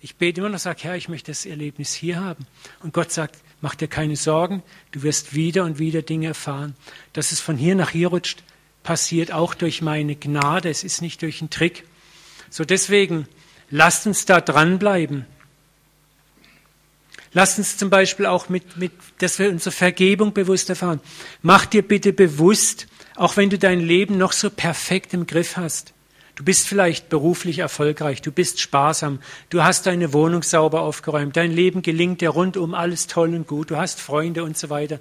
[0.00, 2.46] Ich bete immer noch, sage, Herr, ich möchte das Erlebnis hier haben.
[2.82, 6.74] Und Gott sagt, mach dir keine Sorgen, du wirst wieder und wieder Dinge erfahren.
[7.12, 8.42] Dass es von hier nach hier rutscht,
[8.82, 11.84] passiert auch durch meine Gnade, es ist nicht durch einen Trick.
[12.50, 13.26] So deswegen,
[13.70, 15.26] lasst uns da dranbleiben.
[17.32, 21.00] Lasst uns zum Beispiel auch mit, mit, dass wir unsere Vergebung bewusst erfahren.
[21.42, 25.92] Mach dir bitte bewusst, auch wenn du dein Leben noch so perfekt im Griff hast.
[26.36, 31.50] Du bist vielleicht beruflich erfolgreich, du bist sparsam, du hast deine Wohnung sauber aufgeräumt, dein
[31.50, 35.00] Leben gelingt dir rundum alles toll und gut, du hast Freunde und so weiter.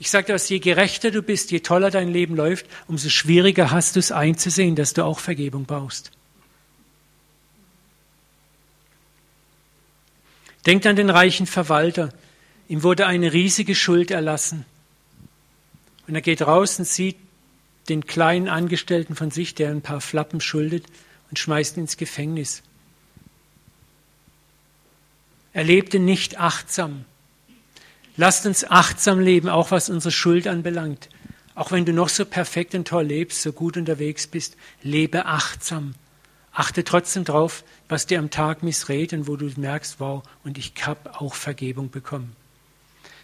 [0.00, 3.94] Ich sage dir, je gerechter du bist, je toller dein Leben läuft, umso schwieriger hast
[3.94, 6.10] du es einzusehen, dass du auch Vergebung brauchst.
[10.66, 12.12] Denkt an den reichen Verwalter.
[12.68, 14.64] Ihm wurde eine riesige Schuld erlassen.
[16.08, 17.16] Und er geht raus und sieht
[17.88, 20.84] den kleinen Angestellten von sich, der ein paar Flappen schuldet,
[21.30, 22.62] und schmeißt ihn ins Gefängnis.
[25.54, 27.04] Er lebte nicht achtsam.
[28.16, 31.08] Lasst uns achtsam leben, auch was unsere Schuld anbelangt.
[31.54, 35.94] Auch wenn du noch so perfekt und toll lebst, so gut unterwegs bist, lebe achtsam.
[36.52, 40.72] Achte trotzdem drauf, was dir am Tag missrät und wo du merkst, wow, und ich
[40.82, 42.36] habe auch Vergebung bekommen.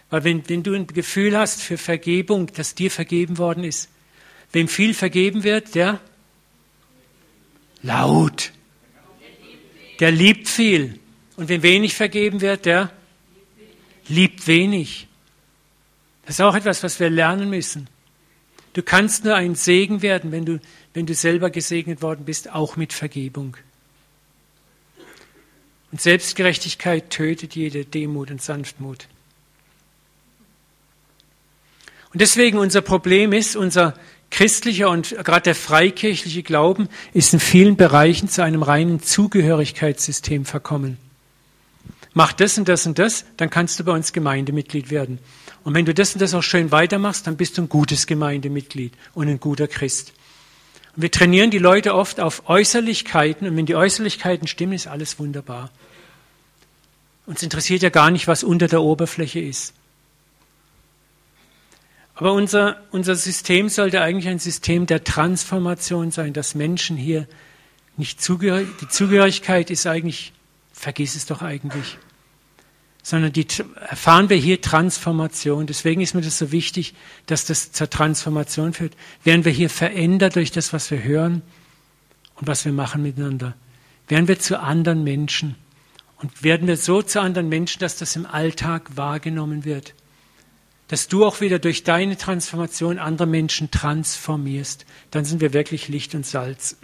[0.09, 3.89] Weil wenn, wenn du ein Gefühl hast für Vergebung, dass dir vergeben worden ist,
[4.51, 5.99] wem viel vergeben wird, der
[7.81, 8.51] laut,
[9.99, 10.99] der liebt viel.
[11.35, 12.91] Und wem wenig vergeben wird, der
[14.09, 15.07] liebt wenig.
[16.25, 17.87] Das ist auch etwas, was wir lernen müssen.
[18.73, 20.59] Du kannst nur ein Segen werden, wenn du
[20.93, 23.57] wenn du selber gesegnet worden bist, auch mit Vergebung.
[25.91, 29.07] Und Selbstgerechtigkeit tötet jede Demut und Sanftmut.
[32.11, 33.97] Und deswegen unser Problem ist, unser
[34.31, 40.97] christlicher und gerade der freikirchliche Glauben ist in vielen Bereichen zu einem reinen Zugehörigkeitssystem verkommen.
[42.13, 45.19] Mach das und das und das, dann kannst du bei uns Gemeindemitglied werden.
[45.63, 48.93] Und wenn du das und das auch schön weitermachst, dann bist du ein gutes Gemeindemitglied
[49.13, 50.13] und ein guter Christ.
[50.95, 55.19] Und wir trainieren die Leute oft auf Äußerlichkeiten und wenn die Äußerlichkeiten stimmen, ist alles
[55.19, 55.69] wunderbar.
[57.25, 59.73] Uns interessiert ja gar nicht, was unter der Oberfläche ist.
[62.19, 67.27] Aber unser, unser System sollte eigentlich ein System der Transformation sein, dass Menschen hier
[67.95, 70.33] nicht zugehörig, die Zugehörigkeit ist eigentlich,
[70.73, 71.97] vergiss es doch eigentlich
[73.09, 73.47] sondern die,
[73.89, 75.65] erfahren wir hier Transformation.
[75.65, 76.93] Deswegen ist mir das so wichtig,
[77.25, 78.95] dass das zur Transformation führt.
[79.23, 81.41] Werden wir hier verändert durch das, was wir hören
[82.35, 83.55] und was wir machen miteinander?
[84.07, 85.55] Werden wir zu anderen Menschen?
[86.17, 89.95] Und werden wir so zu anderen Menschen, dass das im Alltag wahrgenommen wird?
[90.89, 94.85] Dass du auch wieder durch deine Transformation andere Menschen transformierst.
[95.11, 96.77] Dann sind wir wirklich Licht und Salz.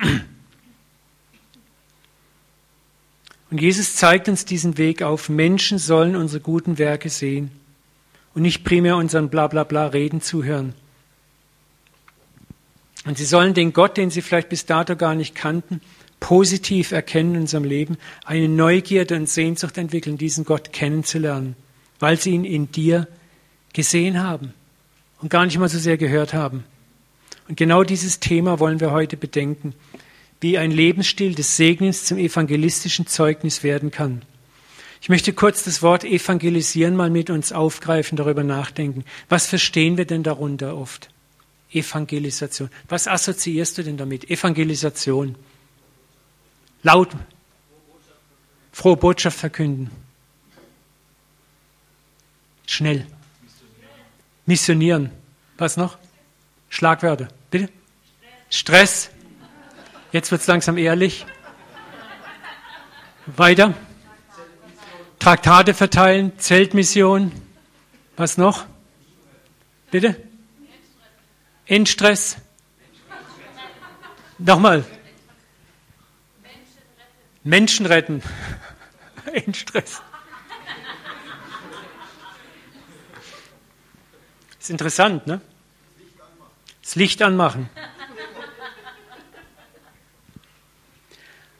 [3.51, 5.29] Und Jesus zeigt uns diesen Weg auf.
[5.29, 7.51] Menschen sollen unsere guten Werke sehen
[8.33, 10.73] und nicht primär unseren Blablabla Reden zuhören.
[13.05, 15.79] Und sie sollen den Gott, den sie vielleicht bis dato gar nicht kannten,
[16.19, 21.55] positiv erkennen in unserem Leben, eine Neugierde und Sehnsucht entwickeln, diesen Gott kennenzulernen,
[21.99, 23.07] weil sie ihn in dir
[23.75, 24.53] gesehen haben
[25.21, 26.63] und gar nicht mal so sehr gehört haben.
[27.47, 29.75] Und genau dieses Thema wollen wir heute bedenken,
[30.41, 34.23] wie ein Lebensstil des Segnens zum evangelistischen Zeugnis werden kann.
[35.01, 39.05] Ich möchte kurz das Wort evangelisieren mal mit uns aufgreifen, darüber nachdenken.
[39.29, 41.09] Was verstehen wir denn darunter oft?
[41.71, 42.69] Evangelisation.
[42.89, 44.29] Was assoziierst du denn damit?
[44.29, 45.35] Evangelisation.
[46.81, 47.09] Laut.
[48.71, 49.91] Frohe Botschaft verkünden.
[52.65, 53.05] Schnell.
[54.45, 55.11] Missionieren.
[55.57, 55.97] Was noch?
[56.69, 57.29] Schlagwörter.
[57.49, 57.69] Bitte?
[58.49, 59.09] Stress.
[60.11, 61.25] Jetzt wird es langsam ehrlich.
[63.25, 63.73] Weiter.
[65.19, 67.31] Traktate verteilen, Zeltmission.
[68.15, 68.65] Was noch?
[69.89, 70.15] Bitte?
[71.65, 72.37] Endstress.
[74.37, 74.85] Nochmal.
[77.43, 78.21] Menschen retten.
[79.33, 80.01] Endstress.
[84.65, 85.41] Ist interessant, ne?
[86.81, 87.69] Das Licht anmachen.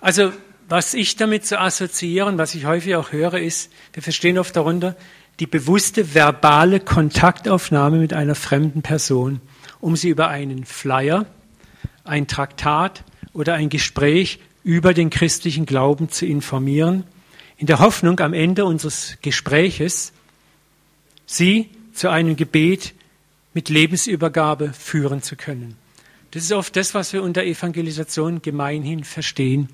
[0.02, 0.34] Also,
[0.68, 4.96] was ich damit zu assoziieren, was ich häufig auch höre, ist, wir verstehen oft darunter,
[5.40, 9.40] die bewusste verbale Kontaktaufnahme mit einer fremden Person,
[9.80, 11.28] um sie über einen Flyer,
[12.06, 17.04] ein Traktat oder ein Gespräch über den christlichen Glauben zu informieren,
[17.58, 20.12] in der Hoffnung, am Ende unseres Gespräches
[21.28, 22.95] sie zu einem Gebet
[23.56, 25.78] mit Lebensübergabe führen zu können.
[26.32, 29.70] Das ist oft das, was wir unter Evangelisation gemeinhin verstehen.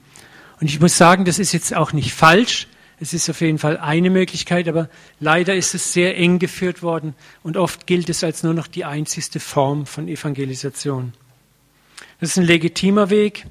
[0.61, 2.67] Und ich muss sagen, das ist jetzt auch nicht falsch.
[2.99, 4.87] Es ist auf jeden Fall eine Möglichkeit, aber
[5.19, 8.85] leider ist es sehr eng geführt worden und oft gilt es als nur noch die
[8.85, 11.13] einzigste Form von Evangelisation.
[12.19, 13.47] Das ist ein legitimer Weg.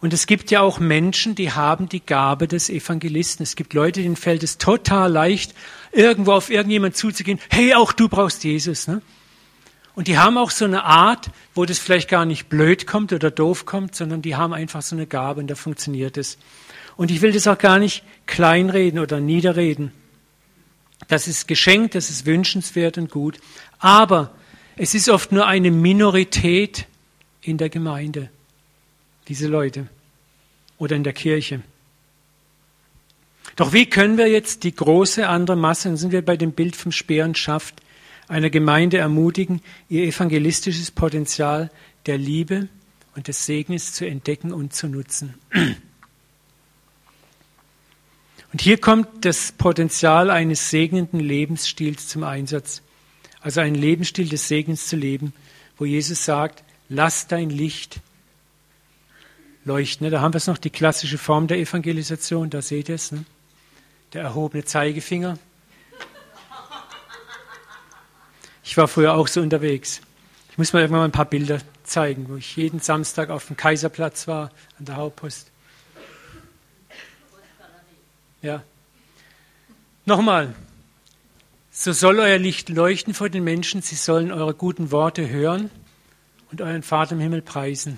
[0.00, 3.42] Und es gibt ja auch Menschen, die haben die Gabe des Evangelisten.
[3.42, 5.52] Es gibt Leute, denen fällt es total leicht,
[5.90, 7.40] irgendwo auf irgendjemand zuzugehen.
[7.50, 8.86] Hey, auch du brauchst Jesus.
[8.86, 9.02] Ne?
[10.00, 13.30] Und die haben auch so eine Art, wo das vielleicht gar nicht blöd kommt oder
[13.30, 16.38] doof kommt, sondern die haben einfach so eine Gabe und da funktioniert es.
[16.96, 19.92] Und ich will das auch gar nicht kleinreden oder niederreden.
[21.08, 23.40] Das ist geschenkt, das ist wünschenswert und gut.
[23.78, 24.32] Aber
[24.74, 26.86] es ist oft nur eine Minorität
[27.42, 28.30] in der Gemeinde,
[29.28, 29.86] diese Leute
[30.78, 31.60] oder in der Kirche.
[33.54, 36.74] Doch wie können wir jetzt die große andere Masse, dann sind wir bei dem Bild
[36.74, 37.82] vom Speer und Schaft,
[38.30, 41.70] einer Gemeinde ermutigen, ihr evangelistisches Potenzial
[42.06, 42.68] der Liebe
[43.16, 45.34] und des Segnes zu entdecken und zu nutzen.
[48.52, 52.82] Und hier kommt das Potenzial eines segnenden Lebensstils zum Einsatz.
[53.40, 55.32] Also einen Lebensstil des Segens zu leben,
[55.76, 58.00] wo Jesus sagt, lass dein Licht
[59.64, 60.08] leuchten.
[60.10, 63.24] Da haben wir es noch, die klassische Form der Evangelisation, da seht ihr es, ne?
[64.12, 65.38] der erhobene Zeigefinger.
[68.62, 70.00] Ich war früher auch so unterwegs.
[70.50, 73.56] Ich muss mal irgendwann mal ein paar Bilder zeigen, wo ich jeden Samstag auf dem
[73.56, 75.50] Kaiserplatz war, an der Hauptpost.
[78.42, 78.62] Ja.
[80.04, 80.54] Nochmal.
[81.70, 85.70] So soll euer Licht leuchten vor den Menschen, sie sollen eure guten Worte hören
[86.50, 87.96] und euren Vater im Himmel preisen.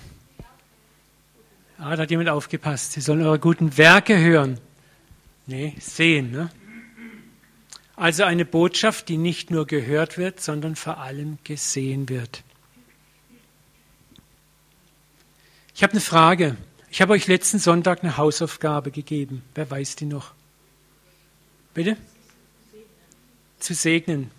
[1.77, 2.93] Ah, da hat jemand aufgepasst.
[2.93, 4.59] Sie sollen eure guten Werke hören.
[5.47, 6.31] Nee, sehen.
[6.31, 6.49] Ne?
[7.95, 12.43] Also eine Botschaft, die nicht nur gehört wird, sondern vor allem gesehen wird.
[15.75, 16.57] Ich habe eine Frage.
[16.89, 19.43] Ich habe euch letzten Sonntag eine Hausaufgabe gegeben.
[19.55, 20.31] Wer weiß die noch?
[21.73, 21.97] Bitte?
[23.59, 24.31] Zu segnen.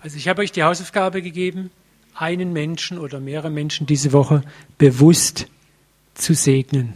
[0.00, 1.70] Also ich habe euch die Hausaufgabe gegeben,
[2.14, 4.42] einen Menschen oder mehrere Menschen diese Woche
[4.76, 5.46] bewusst
[6.14, 6.94] zu segnen.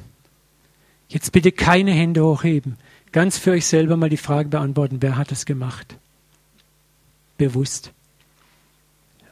[1.09, 2.79] Jetzt bitte keine Hände hochheben
[3.13, 5.97] ganz für euch selber mal die Frage beantworten, wer hat das gemacht?
[7.39, 7.93] Bewusst.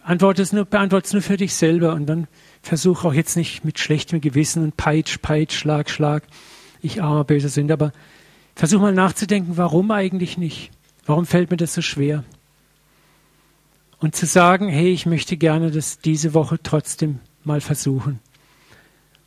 [0.03, 2.27] Antworte es nur, nur für dich selber und dann
[2.63, 6.25] versuch auch jetzt nicht mit schlechtem Gewissen und Peitsch, Peitsch, Schlag, Schlag,
[6.83, 7.93] ich armer, böser sind, aber
[8.55, 10.71] versuch mal nachzudenken, warum eigentlich nicht?
[11.07, 12.25] Warum fällt mir das so schwer?
[13.99, 18.19] Und zu sagen, hey, ich möchte gerne das diese Woche trotzdem mal versuchen.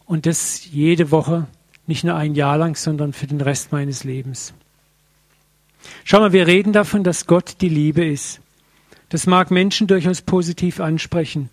[0.06, 1.48] Und das jede Woche
[1.88, 4.54] nicht nur ein Jahr lang, sondern für den Rest meines Lebens.
[6.04, 8.40] Schau mal, wir reden davon, dass Gott die Liebe ist.
[9.10, 11.50] Das mag Menschen durchaus positiv ansprechen.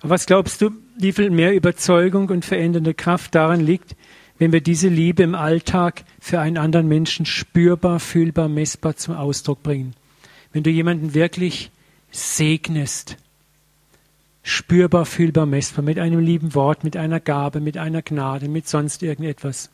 [0.00, 3.96] Aber was glaubst du, wie viel mehr Überzeugung und verändernde Kraft darin liegt,
[4.38, 9.62] wenn wir diese Liebe im Alltag für einen anderen Menschen spürbar, fühlbar, messbar zum Ausdruck
[9.62, 9.94] bringen?
[10.52, 11.70] Wenn du jemanden wirklich
[12.10, 13.16] segnest,
[14.46, 19.02] spürbar, fühlbar, messbar, mit einem lieben Wort, mit einer Gabe, mit einer Gnade, mit sonst
[19.02, 19.70] irgendetwas.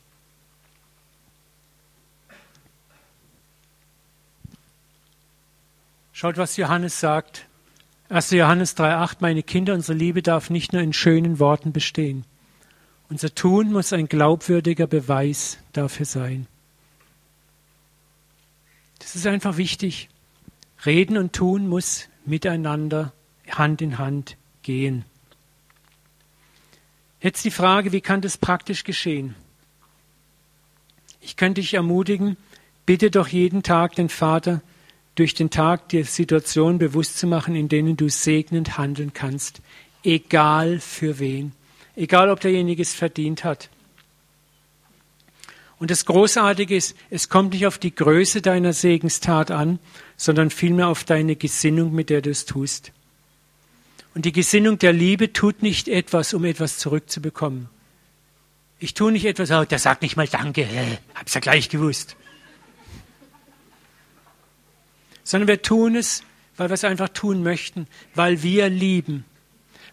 [6.14, 7.46] Schaut, was Johannes sagt.
[8.08, 8.30] 1.
[8.30, 12.24] Johannes 3,8 Meine Kinder, unsere Liebe darf nicht nur in schönen Worten bestehen.
[13.10, 16.46] Unser Tun muss ein glaubwürdiger Beweis dafür sein.
[19.00, 20.08] Das ist einfach wichtig.
[20.86, 23.12] Reden und Tun muss miteinander
[23.50, 25.04] Hand in Hand gehen.
[27.20, 29.34] Jetzt die Frage, wie kann das praktisch geschehen?
[31.20, 32.36] Ich könnte dich ermutigen,
[32.84, 34.60] bitte doch jeden Tag den Vater,
[35.14, 39.60] durch den Tag dir Situationen bewusst zu machen, in denen du segnend handeln kannst,
[40.02, 41.52] egal für wen,
[41.94, 43.68] egal ob derjenige es verdient hat.
[45.78, 49.80] Und das Großartige ist, es kommt nicht auf die Größe deiner Segenstat an,
[50.16, 52.92] sondern vielmehr auf deine Gesinnung, mit der du es tust.
[54.14, 57.68] Und die Gesinnung der Liebe tut nicht etwas, um etwas zurückzubekommen.
[58.78, 60.66] Ich tue nicht etwas, oh, der sagt nicht mal Danke,
[61.14, 62.16] hab's ja gleich gewusst.
[65.24, 66.24] Sondern wir tun es,
[66.56, 69.24] weil wir es einfach tun möchten, weil wir lieben.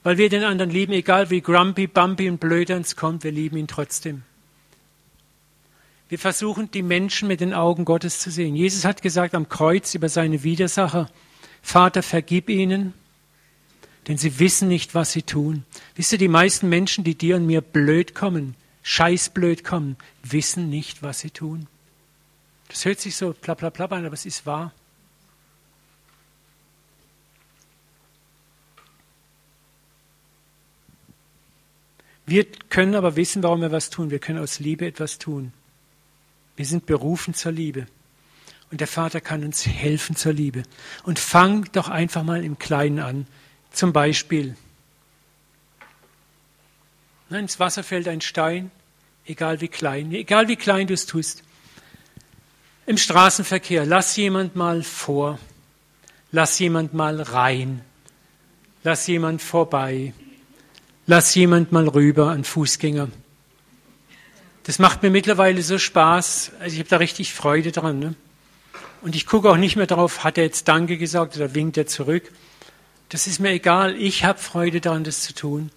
[0.03, 3.57] Weil wir den anderen lieben, egal wie grumpy, bumpy und blöd uns kommt, wir lieben
[3.57, 4.23] ihn trotzdem.
[6.09, 8.55] Wir versuchen, die Menschen mit den Augen Gottes zu sehen.
[8.55, 11.09] Jesus hat gesagt am Kreuz über seine Widersacher,
[11.61, 12.93] Vater, vergib ihnen,
[14.09, 15.63] denn sie wissen nicht, was sie tun.
[15.93, 21.03] Wisst ihr, die meisten Menschen, die dir und mir blöd kommen, scheißblöd kommen, wissen nicht,
[21.03, 21.67] was sie tun.
[22.69, 24.73] Das hört sich so plapp, an, aber es ist wahr.
[32.25, 34.09] Wir können aber wissen, warum wir was tun.
[34.09, 35.53] Wir können aus Liebe etwas tun.
[36.55, 37.85] Wir sind berufen zur Liebe.
[38.71, 40.63] Und der Vater kann uns helfen zur Liebe.
[41.03, 43.27] Und fang doch einfach mal im Kleinen an.
[43.71, 44.55] Zum Beispiel,
[47.29, 48.71] ins Wasser fällt ein Stein,
[49.25, 51.43] egal wie klein, egal wie klein du es tust.
[52.87, 55.37] Im Straßenverkehr, lass jemand mal vor,
[56.31, 57.81] lass jemand mal rein,
[58.83, 60.13] lass jemand vorbei,
[61.05, 63.09] lass jemand mal rüber, ein Fußgänger.
[64.63, 66.51] Das macht mir mittlerweile so Spaß.
[66.59, 67.99] Also ich habe da richtig Freude dran.
[67.99, 68.15] Ne?
[69.01, 71.87] Und ich gucke auch nicht mehr darauf, hat er jetzt Danke gesagt oder winkt er
[71.87, 72.31] zurück.
[73.09, 73.95] Das ist mir egal.
[73.95, 75.71] Ich habe Freude daran, das zu tun.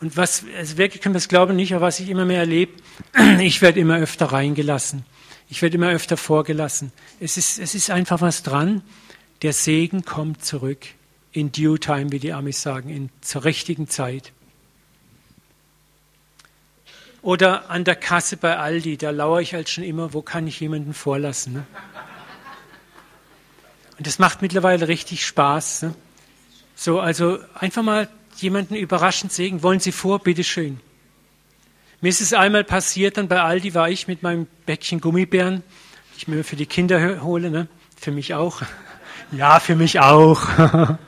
[0.00, 2.72] Und was, also wirklich kann man es glauben nicht, aber was ich immer mehr erlebe,
[3.40, 5.04] ich werde immer öfter reingelassen.
[5.48, 6.92] Ich werde immer öfter vorgelassen.
[7.20, 8.82] Es ist, es ist einfach was dran.
[9.42, 10.86] Der Segen kommt zurück.
[11.32, 14.32] In due time, wie die Amis sagen, in, zur richtigen Zeit.
[17.22, 20.58] Oder an der Kasse bei Aldi, da lauere ich halt schon immer, wo kann ich
[20.60, 21.52] jemanden vorlassen.
[21.54, 21.66] Ne?
[23.98, 25.82] Und das macht mittlerweile richtig Spaß.
[25.82, 25.94] Ne?
[26.82, 28.08] So, also einfach mal
[28.38, 29.62] jemanden überraschend segen.
[29.62, 30.18] Wollen Sie vor?
[30.18, 30.80] Bitteschön.
[32.00, 35.62] Mir ist es einmal passiert, dann bei Aldi war ich mit meinem Bäckchen Gummibären,
[36.12, 37.68] die ich mir für die Kinder hole, ne?
[38.00, 38.62] für mich auch.
[39.30, 40.46] Ja, für mich auch.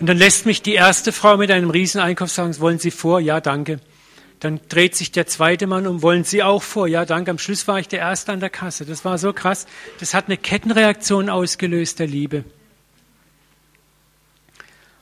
[0.00, 3.20] Und dann lässt mich die erste Frau mit einem Rieseneinkauf sagen, wollen Sie vor?
[3.20, 3.80] Ja, danke.
[4.38, 6.88] Dann dreht sich der zweite Mann um, wollen Sie auch vor?
[6.88, 7.32] Ja, danke.
[7.32, 8.86] Am Schluss war ich der Erste an der Kasse.
[8.86, 9.66] Das war so krass.
[9.98, 12.44] Das hat eine Kettenreaktion ausgelöst, der Liebe.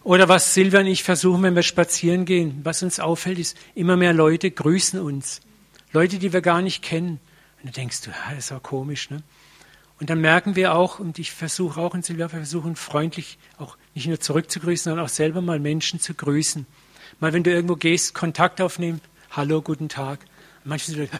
[0.05, 3.97] Oder was Silvia und ich versuchen, wenn wir spazieren gehen, was uns auffällt, ist, immer
[3.97, 5.41] mehr Leute grüßen uns.
[5.93, 7.21] Leute, die wir gar nicht kennen.
[7.59, 9.23] Und dann denkst du, das ist auch komisch, ne?
[10.01, 13.77] Und dann merken wir auch, und ich versuche auch in Silvia, wir versuchen freundlich auch
[13.95, 16.67] nicht nur zurückzugrüßen, sondern auch selber mal Menschen zu grüßen.
[17.19, 20.21] Mal, wenn du irgendwo gehst, Kontakt aufnehmen, hallo, guten Tag.
[20.63, 21.11] Manche sind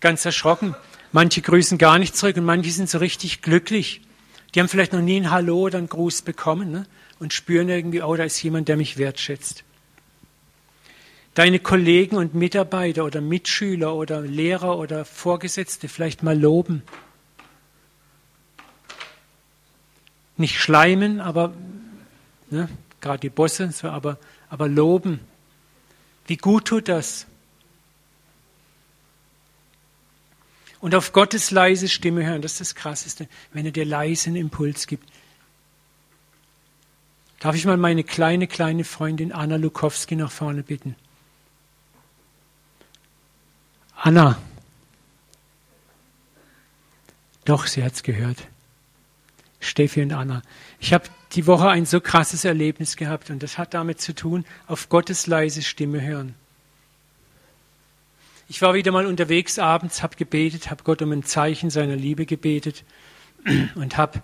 [0.00, 0.74] ganz erschrocken,
[1.12, 4.00] manche grüßen gar nicht zurück und manche sind so richtig glücklich.
[4.54, 6.86] Die haben vielleicht noch nie ein Hallo oder einen Gruß bekommen ne?
[7.20, 9.64] Und spüren irgendwie, oh, da ist jemand, der mich wertschätzt.
[11.34, 16.82] Deine Kollegen und Mitarbeiter oder Mitschüler oder Lehrer oder Vorgesetzte vielleicht mal loben.
[20.36, 21.52] Nicht schleimen, aber
[22.50, 22.68] ne,
[23.00, 25.20] gerade die Bosse, so, aber, aber loben.
[26.26, 27.26] Wie gut tut das?
[30.80, 34.86] Und auf Gottes leise Stimme hören, das ist das Krasseste, wenn er dir leisen Impuls
[34.86, 35.08] gibt.
[37.44, 40.96] Darf ich mal meine kleine, kleine Freundin Anna Lukowski nach vorne bitten?
[43.94, 44.38] Anna.
[47.44, 48.38] Doch, sie hat es gehört.
[49.60, 50.40] Steffi und Anna.
[50.80, 54.46] Ich habe die Woche ein so krasses Erlebnis gehabt und das hat damit zu tun,
[54.66, 56.34] auf Gottes leise Stimme hören.
[58.48, 62.24] Ich war wieder mal unterwegs abends, habe gebetet, habe Gott um ein Zeichen seiner Liebe
[62.24, 62.84] gebetet
[63.74, 64.22] und habe,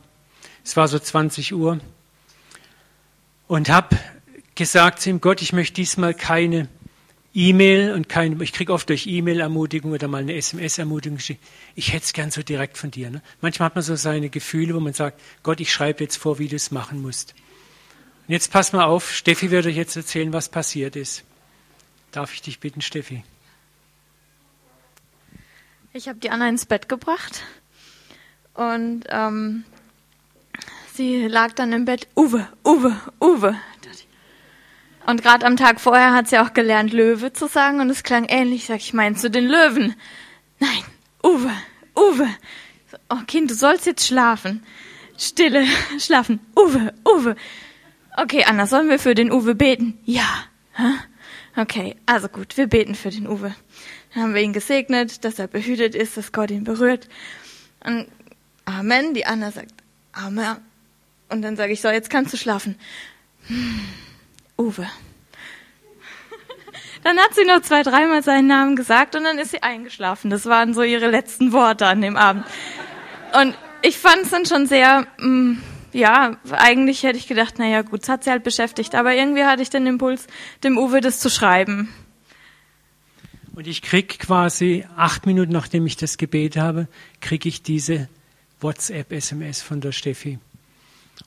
[0.65, 1.81] es war so 20 Uhr,
[3.51, 3.99] und habe
[4.55, 6.69] gesagt zu ihm, Gott, ich möchte diesmal keine
[7.35, 11.43] E-Mail und kein, ich kriege oft durch E-Mail Ermutigung oder mal eine SMS-Ermutigung geschickt.
[11.75, 13.11] Ich hätte es gern so direkt von dir.
[13.11, 13.23] Ne?
[13.41, 16.47] Manchmal hat man so seine Gefühle, wo man sagt, Gott, ich schreibe jetzt vor, wie
[16.47, 17.35] du es machen musst.
[18.29, 21.25] Und jetzt pass mal auf, Steffi wird euch jetzt erzählen, was passiert ist.
[22.13, 23.25] Darf ich dich bitten, Steffi?
[25.93, 27.43] Ich habe die Anna ins Bett gebracht
[28.55, 29.65] und ähm,
[30.95, 32.09] sie lag dann im Bett.
[32.17, 33.57] Uwe, Uwe, Uwe.
[35.07, 38.27] Und gerade am Tag vorher hat sie auch gelernt, Löwe zu sagen und es klang
[38.27, 38.67] ähnlich.
[38.67, 39.97] Sag ich, meinst du den Löwen?
[40.59, 40.85] Nein,
[41.25, 41.51] Uwe,
[41.97, 42.29] Uwe.
[43.09, 44.63] Oh Kind, du sollst jetzt schlafen.
[45.19, 45.67] Stille,
[45.99, 46.41] schlafen.
[46.57, 47.35] Uwe, Uwe.
[48.17, 49.99] Okay, Anna, sollen wir für den Uwe beten?
[50.05, 50.29] Ja.
[51.57, 53.55] Okay, also gut, wir beten für den Uwe.
[54.15, 57.09] Dann haben wir ihn gesegnet, dass er behütet ist, dass Gott ihn berührt.
[57.85, 58.09] Und
[58.65, 59.73] Amen, die Anna sagt
[60.13, 60.59] Amen.
[61.31, 62.77] Und dann sage ich, so, jetzt kannst du schlafen.
[63.47, 63.81] Hm,
[64.59, 64.87] Uwe.
[67.05, 70.29] Dann hat sie noch zwei, dreimal seinen Namen gesagt und dann ist sie eingeschlafen.
[70.29, 72.45] Das waren so ihre letzten Worte an dem Abend.
[73.41, 75.63] Und ich fand es dann schon sehr, mh, mm,
[75.93, 78.95] ja, eigentlich hätte ich gedacht, naja gut, es hat sie halt beschäftigt.
[78.95, 80.27] Aber irgendwie hatte ich den Impuls,
[80.63, 81.89] dem Uwe das zu schreiben.
[83.55, 86.87] Und ich krieg quasi acht Minuten, nachdem ich das Gebet habe,
[87.21, 88.09] kriege ich diese
[88.61, 90.39] WhatsApp-SMS von der Steffi.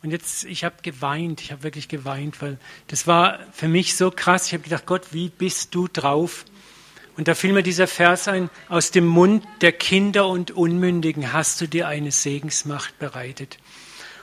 [0.01, 4.11] Und jetzt, ich habe geweint, ich habe wirklich geweint, weil das war für mich so
[4.11, 4.47] krass.
[4.47, 6.45] Ich habe gedacht, Gott, wie bist du drauf?
[7.15, 11.61] Und da fiel mir dieser Vers ein, aus dem Mund der Kinder und Unmündigen hast
[11.61, 13.59] du dir eine Segensmacht bereitet.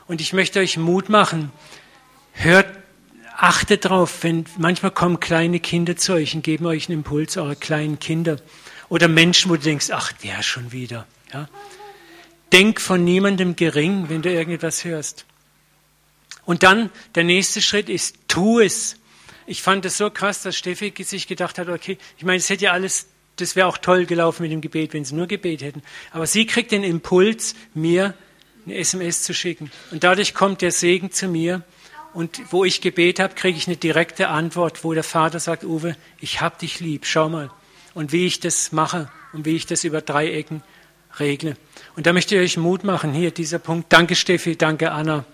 [0.09, 1.53] Und ich möchte euch Mut machen,
[2.33, 2.67] hört,
[3.37, 7.55] achtet drauf, wenn manchmal kommen kleine Kinder zu euch und geben euch einen Impuls, eure
[7.55, 8.39] kleinen Kinder.
[8.89, 11.07] Oder Menschen, wo du denkst, ach, der schon wieder.
[11.33, 11.49] Ja?
[12.53, 15.27] Denk von niemandem gering, wenn du irgendetwas hörst.
[16.51, 18.97] Und dann der nächste Schritt ist, tu es.
[19.47, 22.65] Ich fand es so krass, dass Steffi sich gedacht hat, okay, ich meine, es hätte
[22.65, 25.81] ja alles, das wäre auch toll gelaufen mit dem Gebet, wenn sie nur Gebet hätten.
[26.11, 28.15] Aber sie kriegt den Impuls, mir
[28.67, 29.71] eine SMS zu schicken.
[29.93, 31.63] Und dadurch kommt der Segen zu mir.
[32.15, 35.95] Und wo ich Gebet habe, kriege ich eine direkte Antwort, wo der Vater sagt, Uwe,
[36.19, 37.53] ich hab dich lieb, schau mal.
[37.95, 40.65] Und wie ich das mache und wie ich das über drei Ecken
[41.21, 41.57] regle.
[41.95, 43.93] Und da möchte ich euch Mut machen, hier dieser Punkt.
[43.93, 45.25] Danke Steffi, danke Anna.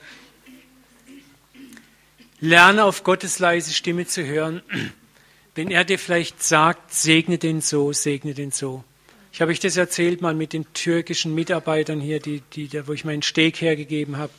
[2.40, 4.62] Lerne auf Gottes leise Stimme zu hören.
[5.54, 8.84] Wenn er dir vielleicht sagt, segne den so, segne den so.
[9.32, 13.04] Ich habe euch das erzählt mal mit den türkischen Mitarbeitern hier, die, die, wo ich
[13.04, 14.32] meinen Steg hergegeben habe,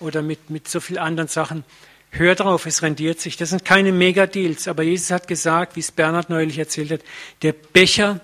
[0.00, 1.64] oder mit, mit so vielen anderen Sachen.
[2.10, 3.36] Hör drauf, es rendiert sich.
[3.36, 7.00] Das sind keine Megadeals, aber Jesus hat gesagt, wie es Bernhard neulich erzählt hat,
[7.42, 8.20] der Becher,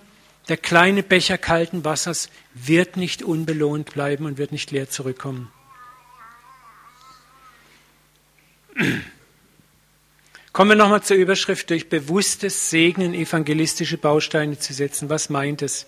[0.49, 5.51] der kleine Becher kalten Wassers wird nicht unbelohnt bleiben und wird nicht leer zurückkommen.
[10.53, 15.09] Kommen wir nochmal zur Überschrift, durch bewusstes Segnen evangelistische Bausteine zu setzen.
[15.09, 15.87] Was meint es?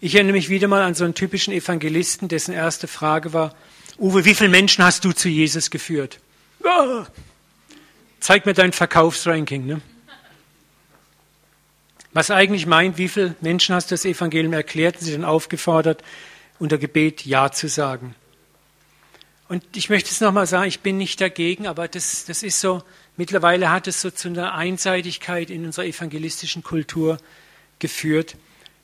[0.00, 3.54] Ich erinnere mich wieder mal an so einen typischen Evangelisten, dessen erste Frage war,
[3.98, 6.20] Uwe, wie viele Menschen hast du zu Jesus geführt?
[6.62, 7.04] Oh,
[8.20, 9.66] zeig mir dein Verkaufsranking.
[9.66, 9.80] Ne?
[12.12, 16.04] Was eigentlich meint, wie viele Menschen hast du das Evangelium erklärt und sie dann aufgefordert,
[16.60, 18.14] unter Gebet Ja zu sagen.
[19.48, 22.82] Und ich möchte es nochmal sagen, ich bin nicht dagegen, aber das, das ist so,
[23.16, 27.18] mittlerweile hat es so zu einer Einseitigkeit in unserer evangelistischen Kultur
[27.78, 28.36] geführt.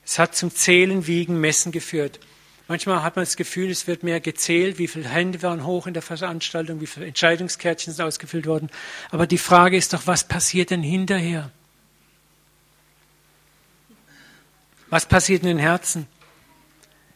[0.03, 2.19] Es hat zum Zählen, Wiegen, Messen geführt.
[2.67, 5.93] Manchmal hat man das Gefühl, es wird mehr gezählt, wie viele Hände waren hoch in
[5.93, 8.71] der Veranstaltung, wie viele Entscheidungskärtchen sind ausgefüllt worden.
[9.11, 11.51] Aber die Frage ist doch, was passiert denn hinterher?
[14.89, 16.07] Was passiert in den Herzen?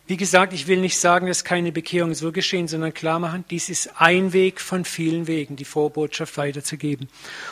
[0.10, 3.70] Wie gesagt, ich will nicht sagen, dass keine Bekehrung so geschehen, sondern klar machen, dies
[3.70, 7.08] ist ein Weg von vielen Wegen, die Vorbotschaft weiterzugeben.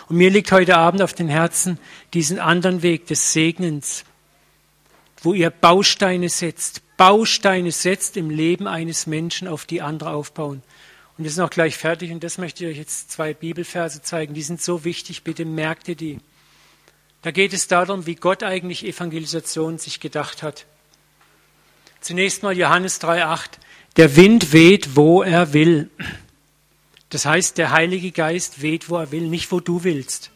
[0.09, 1.77] Und mir liegt heute Abend auf den Herzen,
[2.15, 4.05] diesen anderen Weg des Segnens,
[5.21, 10.63] wo ihr Bausteine setzt, Bausteine setzt im Leben eines Menschen, auf die andere aufbauen.
[11.15, 14.33] Und wir sind auch gleich fertig und das möchte ich euch jetzt zwei Bibelverse zeigen.
[14.33, 16.17] Die sind so wichtig, bitte merkt ihr die.
[17.21, 20.65] Da geht es darum, wie Gott eigentlich Evangelisation sich gedacht hat.
[22.01, 23.49] Zunächst mal Johannes 3.8.
[23.97, 25.89] Der Wind weht, wo er will.
[27.09, 30.31] Das heißt, der Heilige Geist weht, wo er will, nicht wo du willst.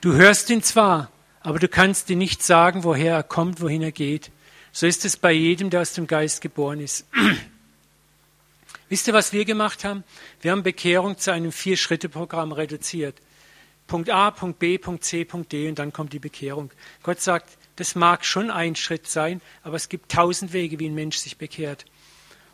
[0.00, 3.92] Du hörst ihn zwar, aber du kannst dir nicht sagen, woher er kommt, wohin er
[3.92, 4.30] geht.
[4.72, 7.06] So ist es bei jedem, der aus dem Geist geboren ist.
[8.88, 10.04] Wisst ihr, was wir gemacht haben?
[10.40, 13.16] Wir haben Bekehrung zu einem Vier-Schritte-Programm reduziert.
[13.86, 16.70] Punkt A, Punkt B, Punkt C, Punkt D und dann kommt die Bekehrung.
[17.02, 20.94] Gott sagt, das mag schon ein Schritt sein, aber es gibt tausend Wege, wie ein
[20.94, 21.84] Mensch sich bekehrt.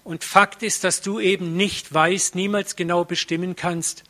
[0.02, 4.04] Und Fakt ist, dass du eben nicht weißt, niemals genau bestimmen kannst.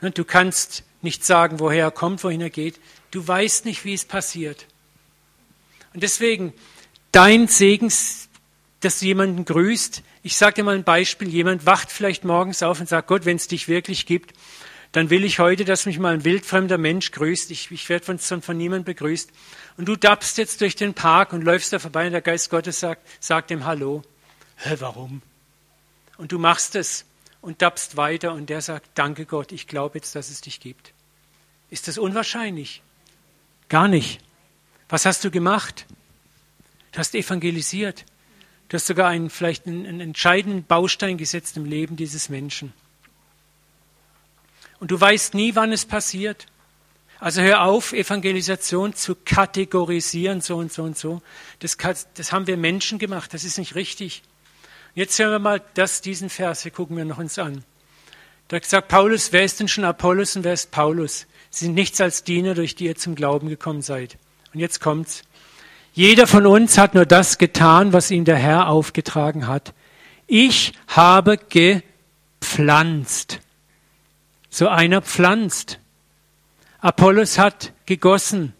[0.00, 2.80] Du kannst nicht sagen, woher er kommt, wohin er geht.
[3.10, 4.66] Du weißt nicht, wie es passiert.
[5.92, 6.54] Und deswegen,
[7.12, 7.92] dein Segen,
[8.80, 10.02] dass du jemanden grüßt.
[10.22, 11.28] Ich sage dir mal ein Beispiel.
[11.28, 14.32] Jemand wacht vielleicht morgens auf und sagt, Gott, wenn es dich wirklich gibt,
[14.92, 17.50] dann will ich heute, dass mich mal ein wildfremder Mensch grüßt.
[17.50, 19.30] Ich, ich werde von, von niemandem begrüßt.
[19.78, 22.80] Und du dappst jetzt durch den Park und läufst da vorbei und der Geist Gottes
[22.80, 24.02] sagt, sagt ihm Hallo.
[24.56, 25.22] Hä, warum?
[26.18, 27.06] Und du machst es
[27.40, 30.92] und dappst weiter und der sagt, danke Gott, ich glaube jetzt, dass es dich gibt.
[31.70, 32.82] Ist das unwahrscheinlich?
[33.70, 34.20] Gar nicht.
[34.90, 35.86] Was hast du gemacht?
[36.92, 38.04] Du hast evangelisiert.
[38.68, 42.74] Du hast sogar einen, vielleicht einen, einen entscheidenden Baustein gesetzt im Leben dieses Menschen.
[44.82, 46.46] Und du weißt nie, wann es passiert.
[47.20, 51.22] Also hör auf, Evangelisation zu kategorisieren, so und so und so.
[51.60, 51.76] Das,
[52.14, 54.24] das haben wir Menschen gemacht, das ist nicht richtig.
[54.96, 57.62] Jetzt hören wir mal das, diesen Vers, hier gucken wir noch uns an.
[58.48, 61.28] Da sagt Paulus, wer ist denn schon Apollos und wer ist Paulus?
[61.48, 64.18] Sie sind nichts als Diener, durch die ihr zum Glauben gekommen seid.
[64.52, 65.22] Und jetzt kommt's.
[65.92, 69.74] Jeder von uns hat nur das getan, was ihm der Herr aufgetragen hat.
[70.26, 71.38] Ich habe
[72.40, 73.41] gepflanzt.
[74.52, 75.78] So einer pflanzt.
[76.78, 78.52] Apollos hat gegossen,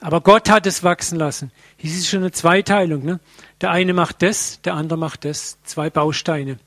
[0.00, 1.52] aber Gott hat es wachsen lassen.
[1.76, 3.04] Hier ist schon eine Zweiteilung.
[3.04, 3.20] Ne?
[3.60, 5.58] Der eine macht das, der andere macht das.
[5.62, 6.58] Zwei Bausteine.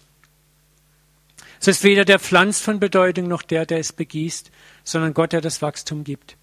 [1.59, 4.49] Es ist weder der pflanzt von Bedeutung noch der, der es begießt,
[4.85, 6.37] sondern Gott, der das Wachstum gibt.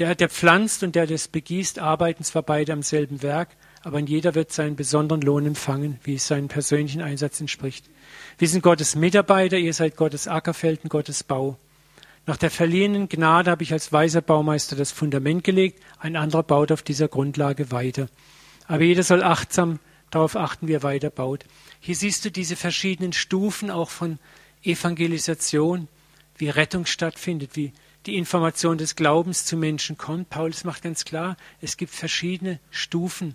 [0.00, 3.50] Der, der pflanzt und der, der es begießt, arbeiten zwar beide am selben Werk,
[3.84, 7.84] aber jeder wird seinen besonderen Lohn empfangen, wie es seinem persönlichen Einsatz entspricht.
[8.38, 11.58] Wir sind Gottes Mitarbeiter, ihr seid Gottes Ackerfeld und Gottes Bau.
[12.26, 16.72] Nach der verliehenen Gnade habe ich als weiser Baumeister das Fundament gelegt, ein anderer baut
[16.72, 18.08] auf dieser Grundlage weiter.
[18.66, 19.78] Aber jeder soll achtsam
[20.10, 21.44] darauf achten, wie er weiter baut.
[21.80, 24.18] Hier siehst du diese verschiedenen Stufen auch von
[24.62, 25.88] Evangelisation,
[26.38, 27.72] wie Rettung stattfindet, wie
[28.06, 30.30] die Information des Glaubens zu Menschen kommt.
[30.30, 33.34] Paulus macht ganz klar, es gibt verschiedene Stufen.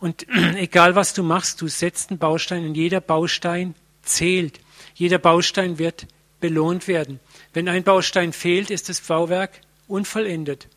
[0.00, 0.26] Und
[0.56, 4.60] egal was du machst, du setzt einen Baustein und jeder Baustein zählt.
[4.94, 6.06] Jeder Baustein wird
[6.40, 7.20] belohnt werden.
[7.52, 10.68] Wenn ein Baustein fehlt, ist das Bauwerk unvollendet.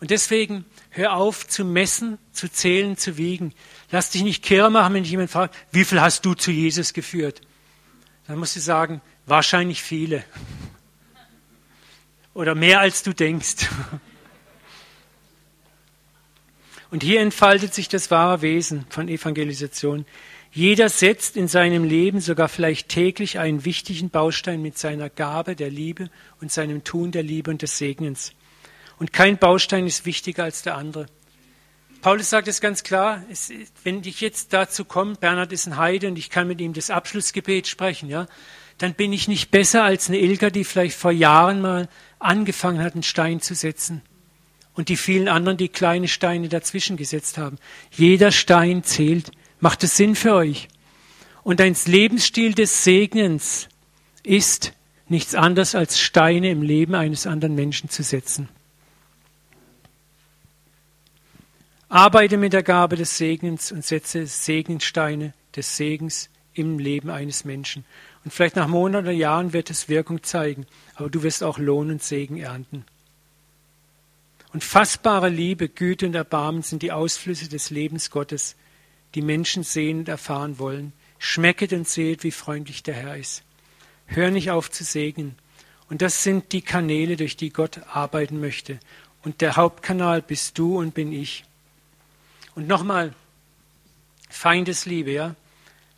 [0.00, 3.52] Und deswegen hör auf zu messen, zu zählen, zu wiegen.
[3.90, 6.94] Lass dich nicht kirre machen, wenn dich jemand fragt, wie viel hast du zu Jesus
[6.94, 7.42] geführt?
[8.26, 10.24] Dann musst du sagen, wahrscheinlich viele.
[12.34, 13.56] Oder mehr als du denkst.
[16.90, 20.06] Und hier entfaltet sich das wahre Wesen von Evangelisation.
[20.52, 25.70] Jeder setzt in seinem Leben sogar vielleicht täglich einen wichtigen Baustein mit seiner Gabe der
[25.70, 26.10] Liebe
[26.40, 28.32] und seinem Tun der Liebe und des Segnens.
[28.98, 31.06] Und kein Baustein ist wichtiger als der andere.
[32.02, 33.52] Paulus sagt es ganz klar, es,
[33.84, 36.90] wenn ich jetzt dazu komme, Bernhard ist ein Heide und ich kann mit ihm das
[36.90, 38.26] Abschlussgebet sprechen, ja,
[38.78, 41.88] dann bin ich nicht besser als eine Ilka, die vielleicht vor Jahren mal
[42.18, 44.02] angefangen hat, einen Stein zu setzen
[44.80, 47.58] und die vielen anderen, die kleine Steine dazwischen gesetzt haben.
[47.92, 49.30] Jeder Stein zählt.
[49.60, 50.68] Macht es Sinn für euch?
[51.42, 53.68] Und ein Lebensstil des Segnens
[54.22, 54.72] ist
[55.06, 58.48] nichts anderes als Steine im Leben eines anderen Menschen zu setzen.
[61.90, 67.84] Arbeite mit der Gabe des Segens und setze Segensteine des Segens im Leben eines Menschen.
[68.24, 71.90] Und vielleicht nach Monaten oder Jahren wird es Wirkung zeigen, aber du wirst auch Lohn
[71.90, 72.86] und Segen ernten.
[74.52, 78.56] Und fassbare Liebe, Güte und Erbarmen sind die Ausflüsse des Lebens Gottes,
[79.14, 80.92] die Menschen sehen und erfahren wollen.
[81.18, 83.44] Schmecket und seht, wie freundlich der Herr ist.
[84.06, 85.36] Hör nicht auf zu segnen.
[85.88, 88.80] Und das sind die Kanäle, durch die Gott arbeiten möchte.
[89.22, 91.44] Und der Hauptkanal bist du und bin ich.
[92.54, 93.14] Und nochmal,
[94.28, 95.34] Feindesliebe, ja.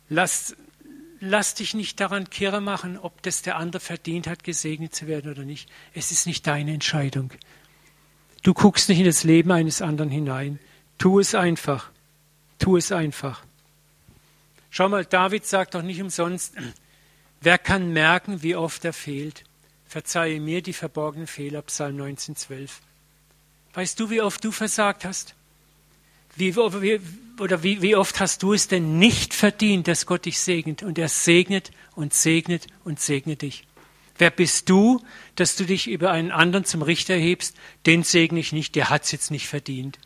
[0.09, 0.55] Lass,
[1.19, 5.31] lass dich nicht daran kirre machen, ob das der andere verdient hat, gesegnet zu werden
[5.31, 5.69] oder nicht.
[5.93, 7.31] Es ist nicht deine Entscheidung.
[8.43, 10.59] Du guckst nicht in das Leben eines anderen hinein.
[10.97, 11.89] Tu es einfach.
[12.59, 13.43] Tu es einfach.
[14.69, 16.53] Schau mal, David sagt doch nicht umsonst,
[17.41, 19.43] wer kann merken, wie oft er fehlt?
[19.85, 22.69] Verzeihe mir die verborgenen Fehler, Psalm 19,12.
[23.73, 25.35] Weißt du, wie oft du versagt hast?
[26.35, 30.83] Wie, oder wie, wie oft hast du es denn nicht verdient, dass Gott dich segnet?
[30.83, 33.65] Und er segnet und segnet und segnet dich.
[34.17, 35.03] Wer bist du,
[35.35, 37.55] dass du dich über einen anderen zum Richter hebst?
[37.85, 39.97] Den segne ich nicht, der hat's jetzt nicht verdient.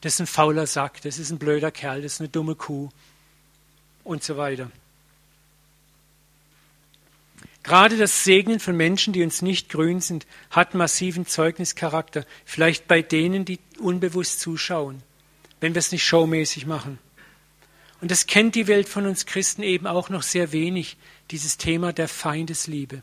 [0.00, 2.90] Das ist ein fauler Sack, das ist ein blöder Kerl, das ist eine dumme Kuh
[4.04, 4.70] und so weiter.
[7.62, 13.00] Gerade das Segnen von Menschen, die uns nicht grün sind, hat massiven Zeugnischarakter, vielleicht bei
[13.00, 15.02] denen, die unbewusst zuschauen,
[15.60, 16.98] wenn wir es nicht showmäßig machen.
[18.02, 20.98] Und das kennt die Welt von uns Christen eben auch noch sehr wenig,
[21.30, 23.00] dieses Thema der Feindesliebe.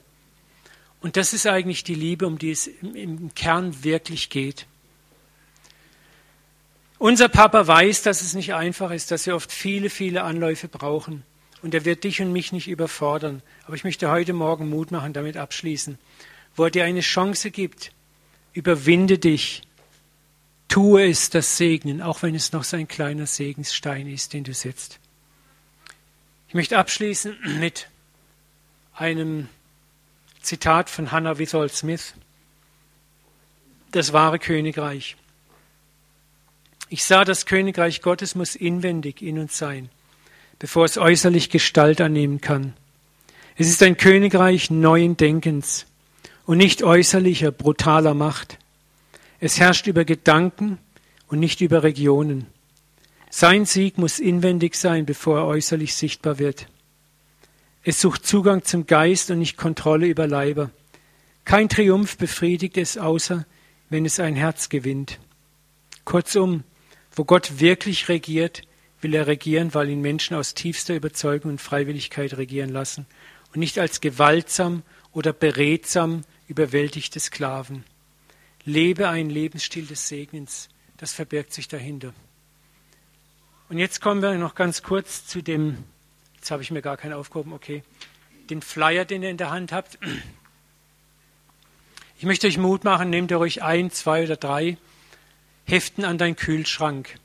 [1.02, 4.68] Und das ist eigentlich die Liebe, um die es im Kern wirklich geht.
[7.00, 11.24] Unser Papa weiß, dass es nicht einfach ist, dass wir oft viele, viele Anläufe brauchen.
[11.64, 13.42] Und er wird dich und mich nicht überfordern.
[13.66, 15.98] Aber ich möchte heute Morgen Mut machen, damit abschließen.
[16.56, 17.92] Wo er dir eine Chance gibt,
[18.54, 19.64] überwinde dich,
[20.68, 24.54] tue es, das Segnen, auch wenn es noch so ein kleiner Segensstein ist, den du
[24.54, 25.00] setzt.
[26.48, 27.88] Ich möchte abschließen mit
[28.94, 29.50] einem
[30.42, 32.14] Zitat von Hannah Withold Smith.
[33.92, 35.16] Das wahre Königreich.
[36.90, 39.90] Ich sah, das Königreich Gottes muss inwendig in uns sein,
[40.60, 42.74] bevor es äußerlich Gestalt annehmen kann.
[43.56, 45.86] Es ist ein Königreich neuen Denkens
[46.46, 48.58] und nicht äußerlicher, brutaler Macht.
[49.40, 50.80] Es herrscht über Gedanken
[51.28, 52.48] und nicht über Regionen.
[53.30, 56.68] Sein Sieg muss inwendig sein, bevor er äußerlich sichtbar wird.
[57.84, 60.70] Es sucht Zugang zum Geist und nicht Kontrolle über Leiber.
[61.46, 63.46] Kein Triumph befriedigt es, außer
[63.90, 65.20] wenn es ein Herz gewinnt.
[66.06, 66.64] Kurzum,
[67.12, 68.62] wo Gott wirklich regiert,
[69.02, 73.08] will er regieren, weil ihn Menschen aus tiefster Überzeugung und Freiwilligkeit regieren lassen
[73.52, 77.84] und nicht als gewaltsam oder beredsam überwältigte Sklaven.
[78.64, 82.14] Lebe einen Lebensstil des Segnens, das verbirgt sich dahinter.
[83.70, 85.78] Und jetzt kommen wir noch ganz kurz zu dem,
[86.42, 87.84] jetzt habe ich mir gar keinen aufgehoben, okay,
[88.50, 90.00] den Flyer, den ihr in der Hand habt.
[92.18, 94.78] Ich möchte euch Mut machen, nehmt euch ein, zwei oder drei
[95.66, 97.20] Heften an deinen Kühlschrank,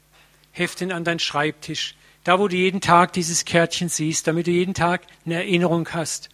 [0.52, 1.94] Heften an deinen Schreibtisch,
[2.24, 6.28] da wo du jeden Tag dieses Kärtchen siehst, damit du jeden Tag eine Erinnerung hast,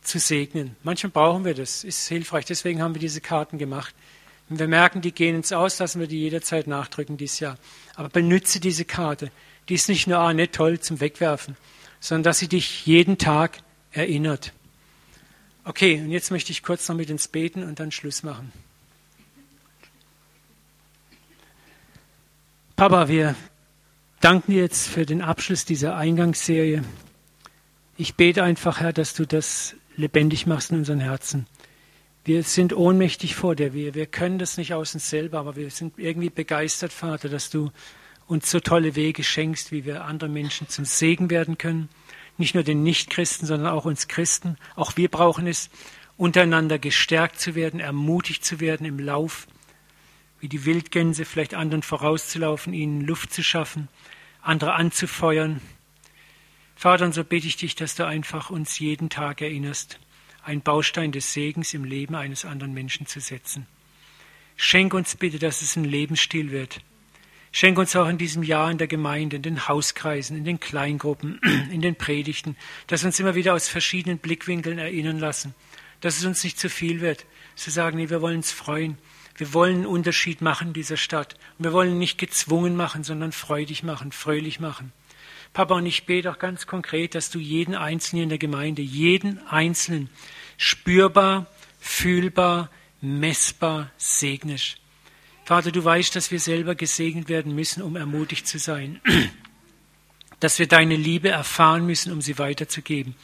[0.00, 0.76] zu segnen.
[0.82, 3.94] Manchmal brauchen wir das, ist hilfreich, deswegen haben wir diese Karten gemacht.
[4.48, 7.58] Wenn wir merken, die gehen ins Aus, lassen wir die jederzeit nachdrücken dieses Jahr.
[7.94, 9.30] Aber benütze diese Karte.
[9.68, 11.56] Die ist nicht nur ah, nicht toll zum Wegwerfen,
[12.00, 13.58] sondern dass sie dich jeden Tag
[13.92, 14.52] erinnert.
[15.64, 18.52] Okay, und jetzt möchte ich kurz noch mit uns beten und dann Schluss machen.
[22.76, 23.36] Papa, wir
[24.20, 26.82] danken dir jetzt für den Abschluss dieser Eingangsserie.
[27.98, 31.46] Ich bete einfach, Herr, dass du das lebendig machst in unseren Herzen.
[32.24, 33.74] Wir sind ohnmächtig vor dir.
[33.74, 37.50] Wir, wir können das nicht aus uns selber, aber wir sind irgendwie begeistert, Vater, dass
[37.50, 37.70] du
[38.30, 41.88] uns so tolle Wege schenkst, wie wir anderen Menschen zum Segen werden können.
[42.38, 44.56] Nicht nur den Nichtchristen, sondern auch uns Christen.
[44.76, 45.68] Auch wir brauchen es,
[46.16, 49.46] untereinander gestärkt zu werden, ermutigt zu werden im Lauf
[50.40, 53.88] wie die Wildgänse vielleicht anderen vorauszulaufen, ihnen Luft zu schaffen,
[54.40, 55.60] andere anzufeuern.
[56.74, 60.00] Vater, und so bete ich dich, dass du einfach uns jeden Tag erinnerst,
[60.42, 63.66] einen Baustein des Segens im Leben eines anderen Menschen zu setzen.
[64.56, 66.80] Schenk uns bitte, dass es ein Lebensstil wird.
[67.52, 71.40] Schenk uns auch in diesem Jahr in der Gemeinde, in den Hauskreisen, in den Kleingruppen,
[71.72, 75.54] in den Predigten, dass wir uns immer wieder aus verschiedenen Blickwinkeln erinnern lassen,
[76.00, 77.26] dass es uns nicht zu viel wird,
[77.56, 78.98] zu sagen, nee, wir wollen uns freuen,
[79.36, 81.34] wir wollen einen Unterschied machen in dieser Stadt.
[81.58, 84.92] Und wir wollen nicht gezwungen machen, sondern freudig machen, fröhlich machen.
[85.54, 89.44] Papa, und ich bete auch ganz konkret, dass du jeden Einzelnen in der Gemeinde, jeden
[89.48, 90.10] Einzelnen
[90.58, 91.46] spürbar,
[91.80, 92.70] fühlbar,
[93.00, 94.76] messbar segnest.
[95.50, 99.00] Vater, du weißt, dass wir selber gesegnet werden müssen, um ermutigt zu sein
[100.38, 103.16] dass wir deine Liebe erfahren müssen, um sie weiterzugeben.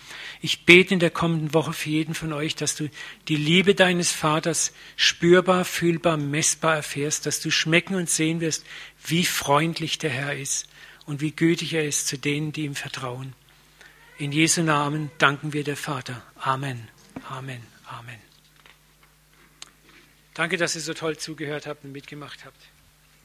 [0.43, 2.91] Ich bete in der kommenden Woche für jeden von euch, dass du
[3.29, 8.67] die Liebe deines Vaters spürbar, fühlbar, messbar erfährst, dass du schmecken und sehen wirst,
[9.07, 10.69] wie freundlich der Herr ist
[11.07, 13.35] und wie gütig er ist zu denen, die ihm vertrauen.
[14.19, 16.25] In Jesu Namen danken wir der Vater.
[16.41, 16.89] Amen.
[17.31, 17.61] Amen.
[17.87, 18.26] Amen.
[20.37, 22.61] Danke, dass ihr so toll zugehört habt und mitgemacht habt.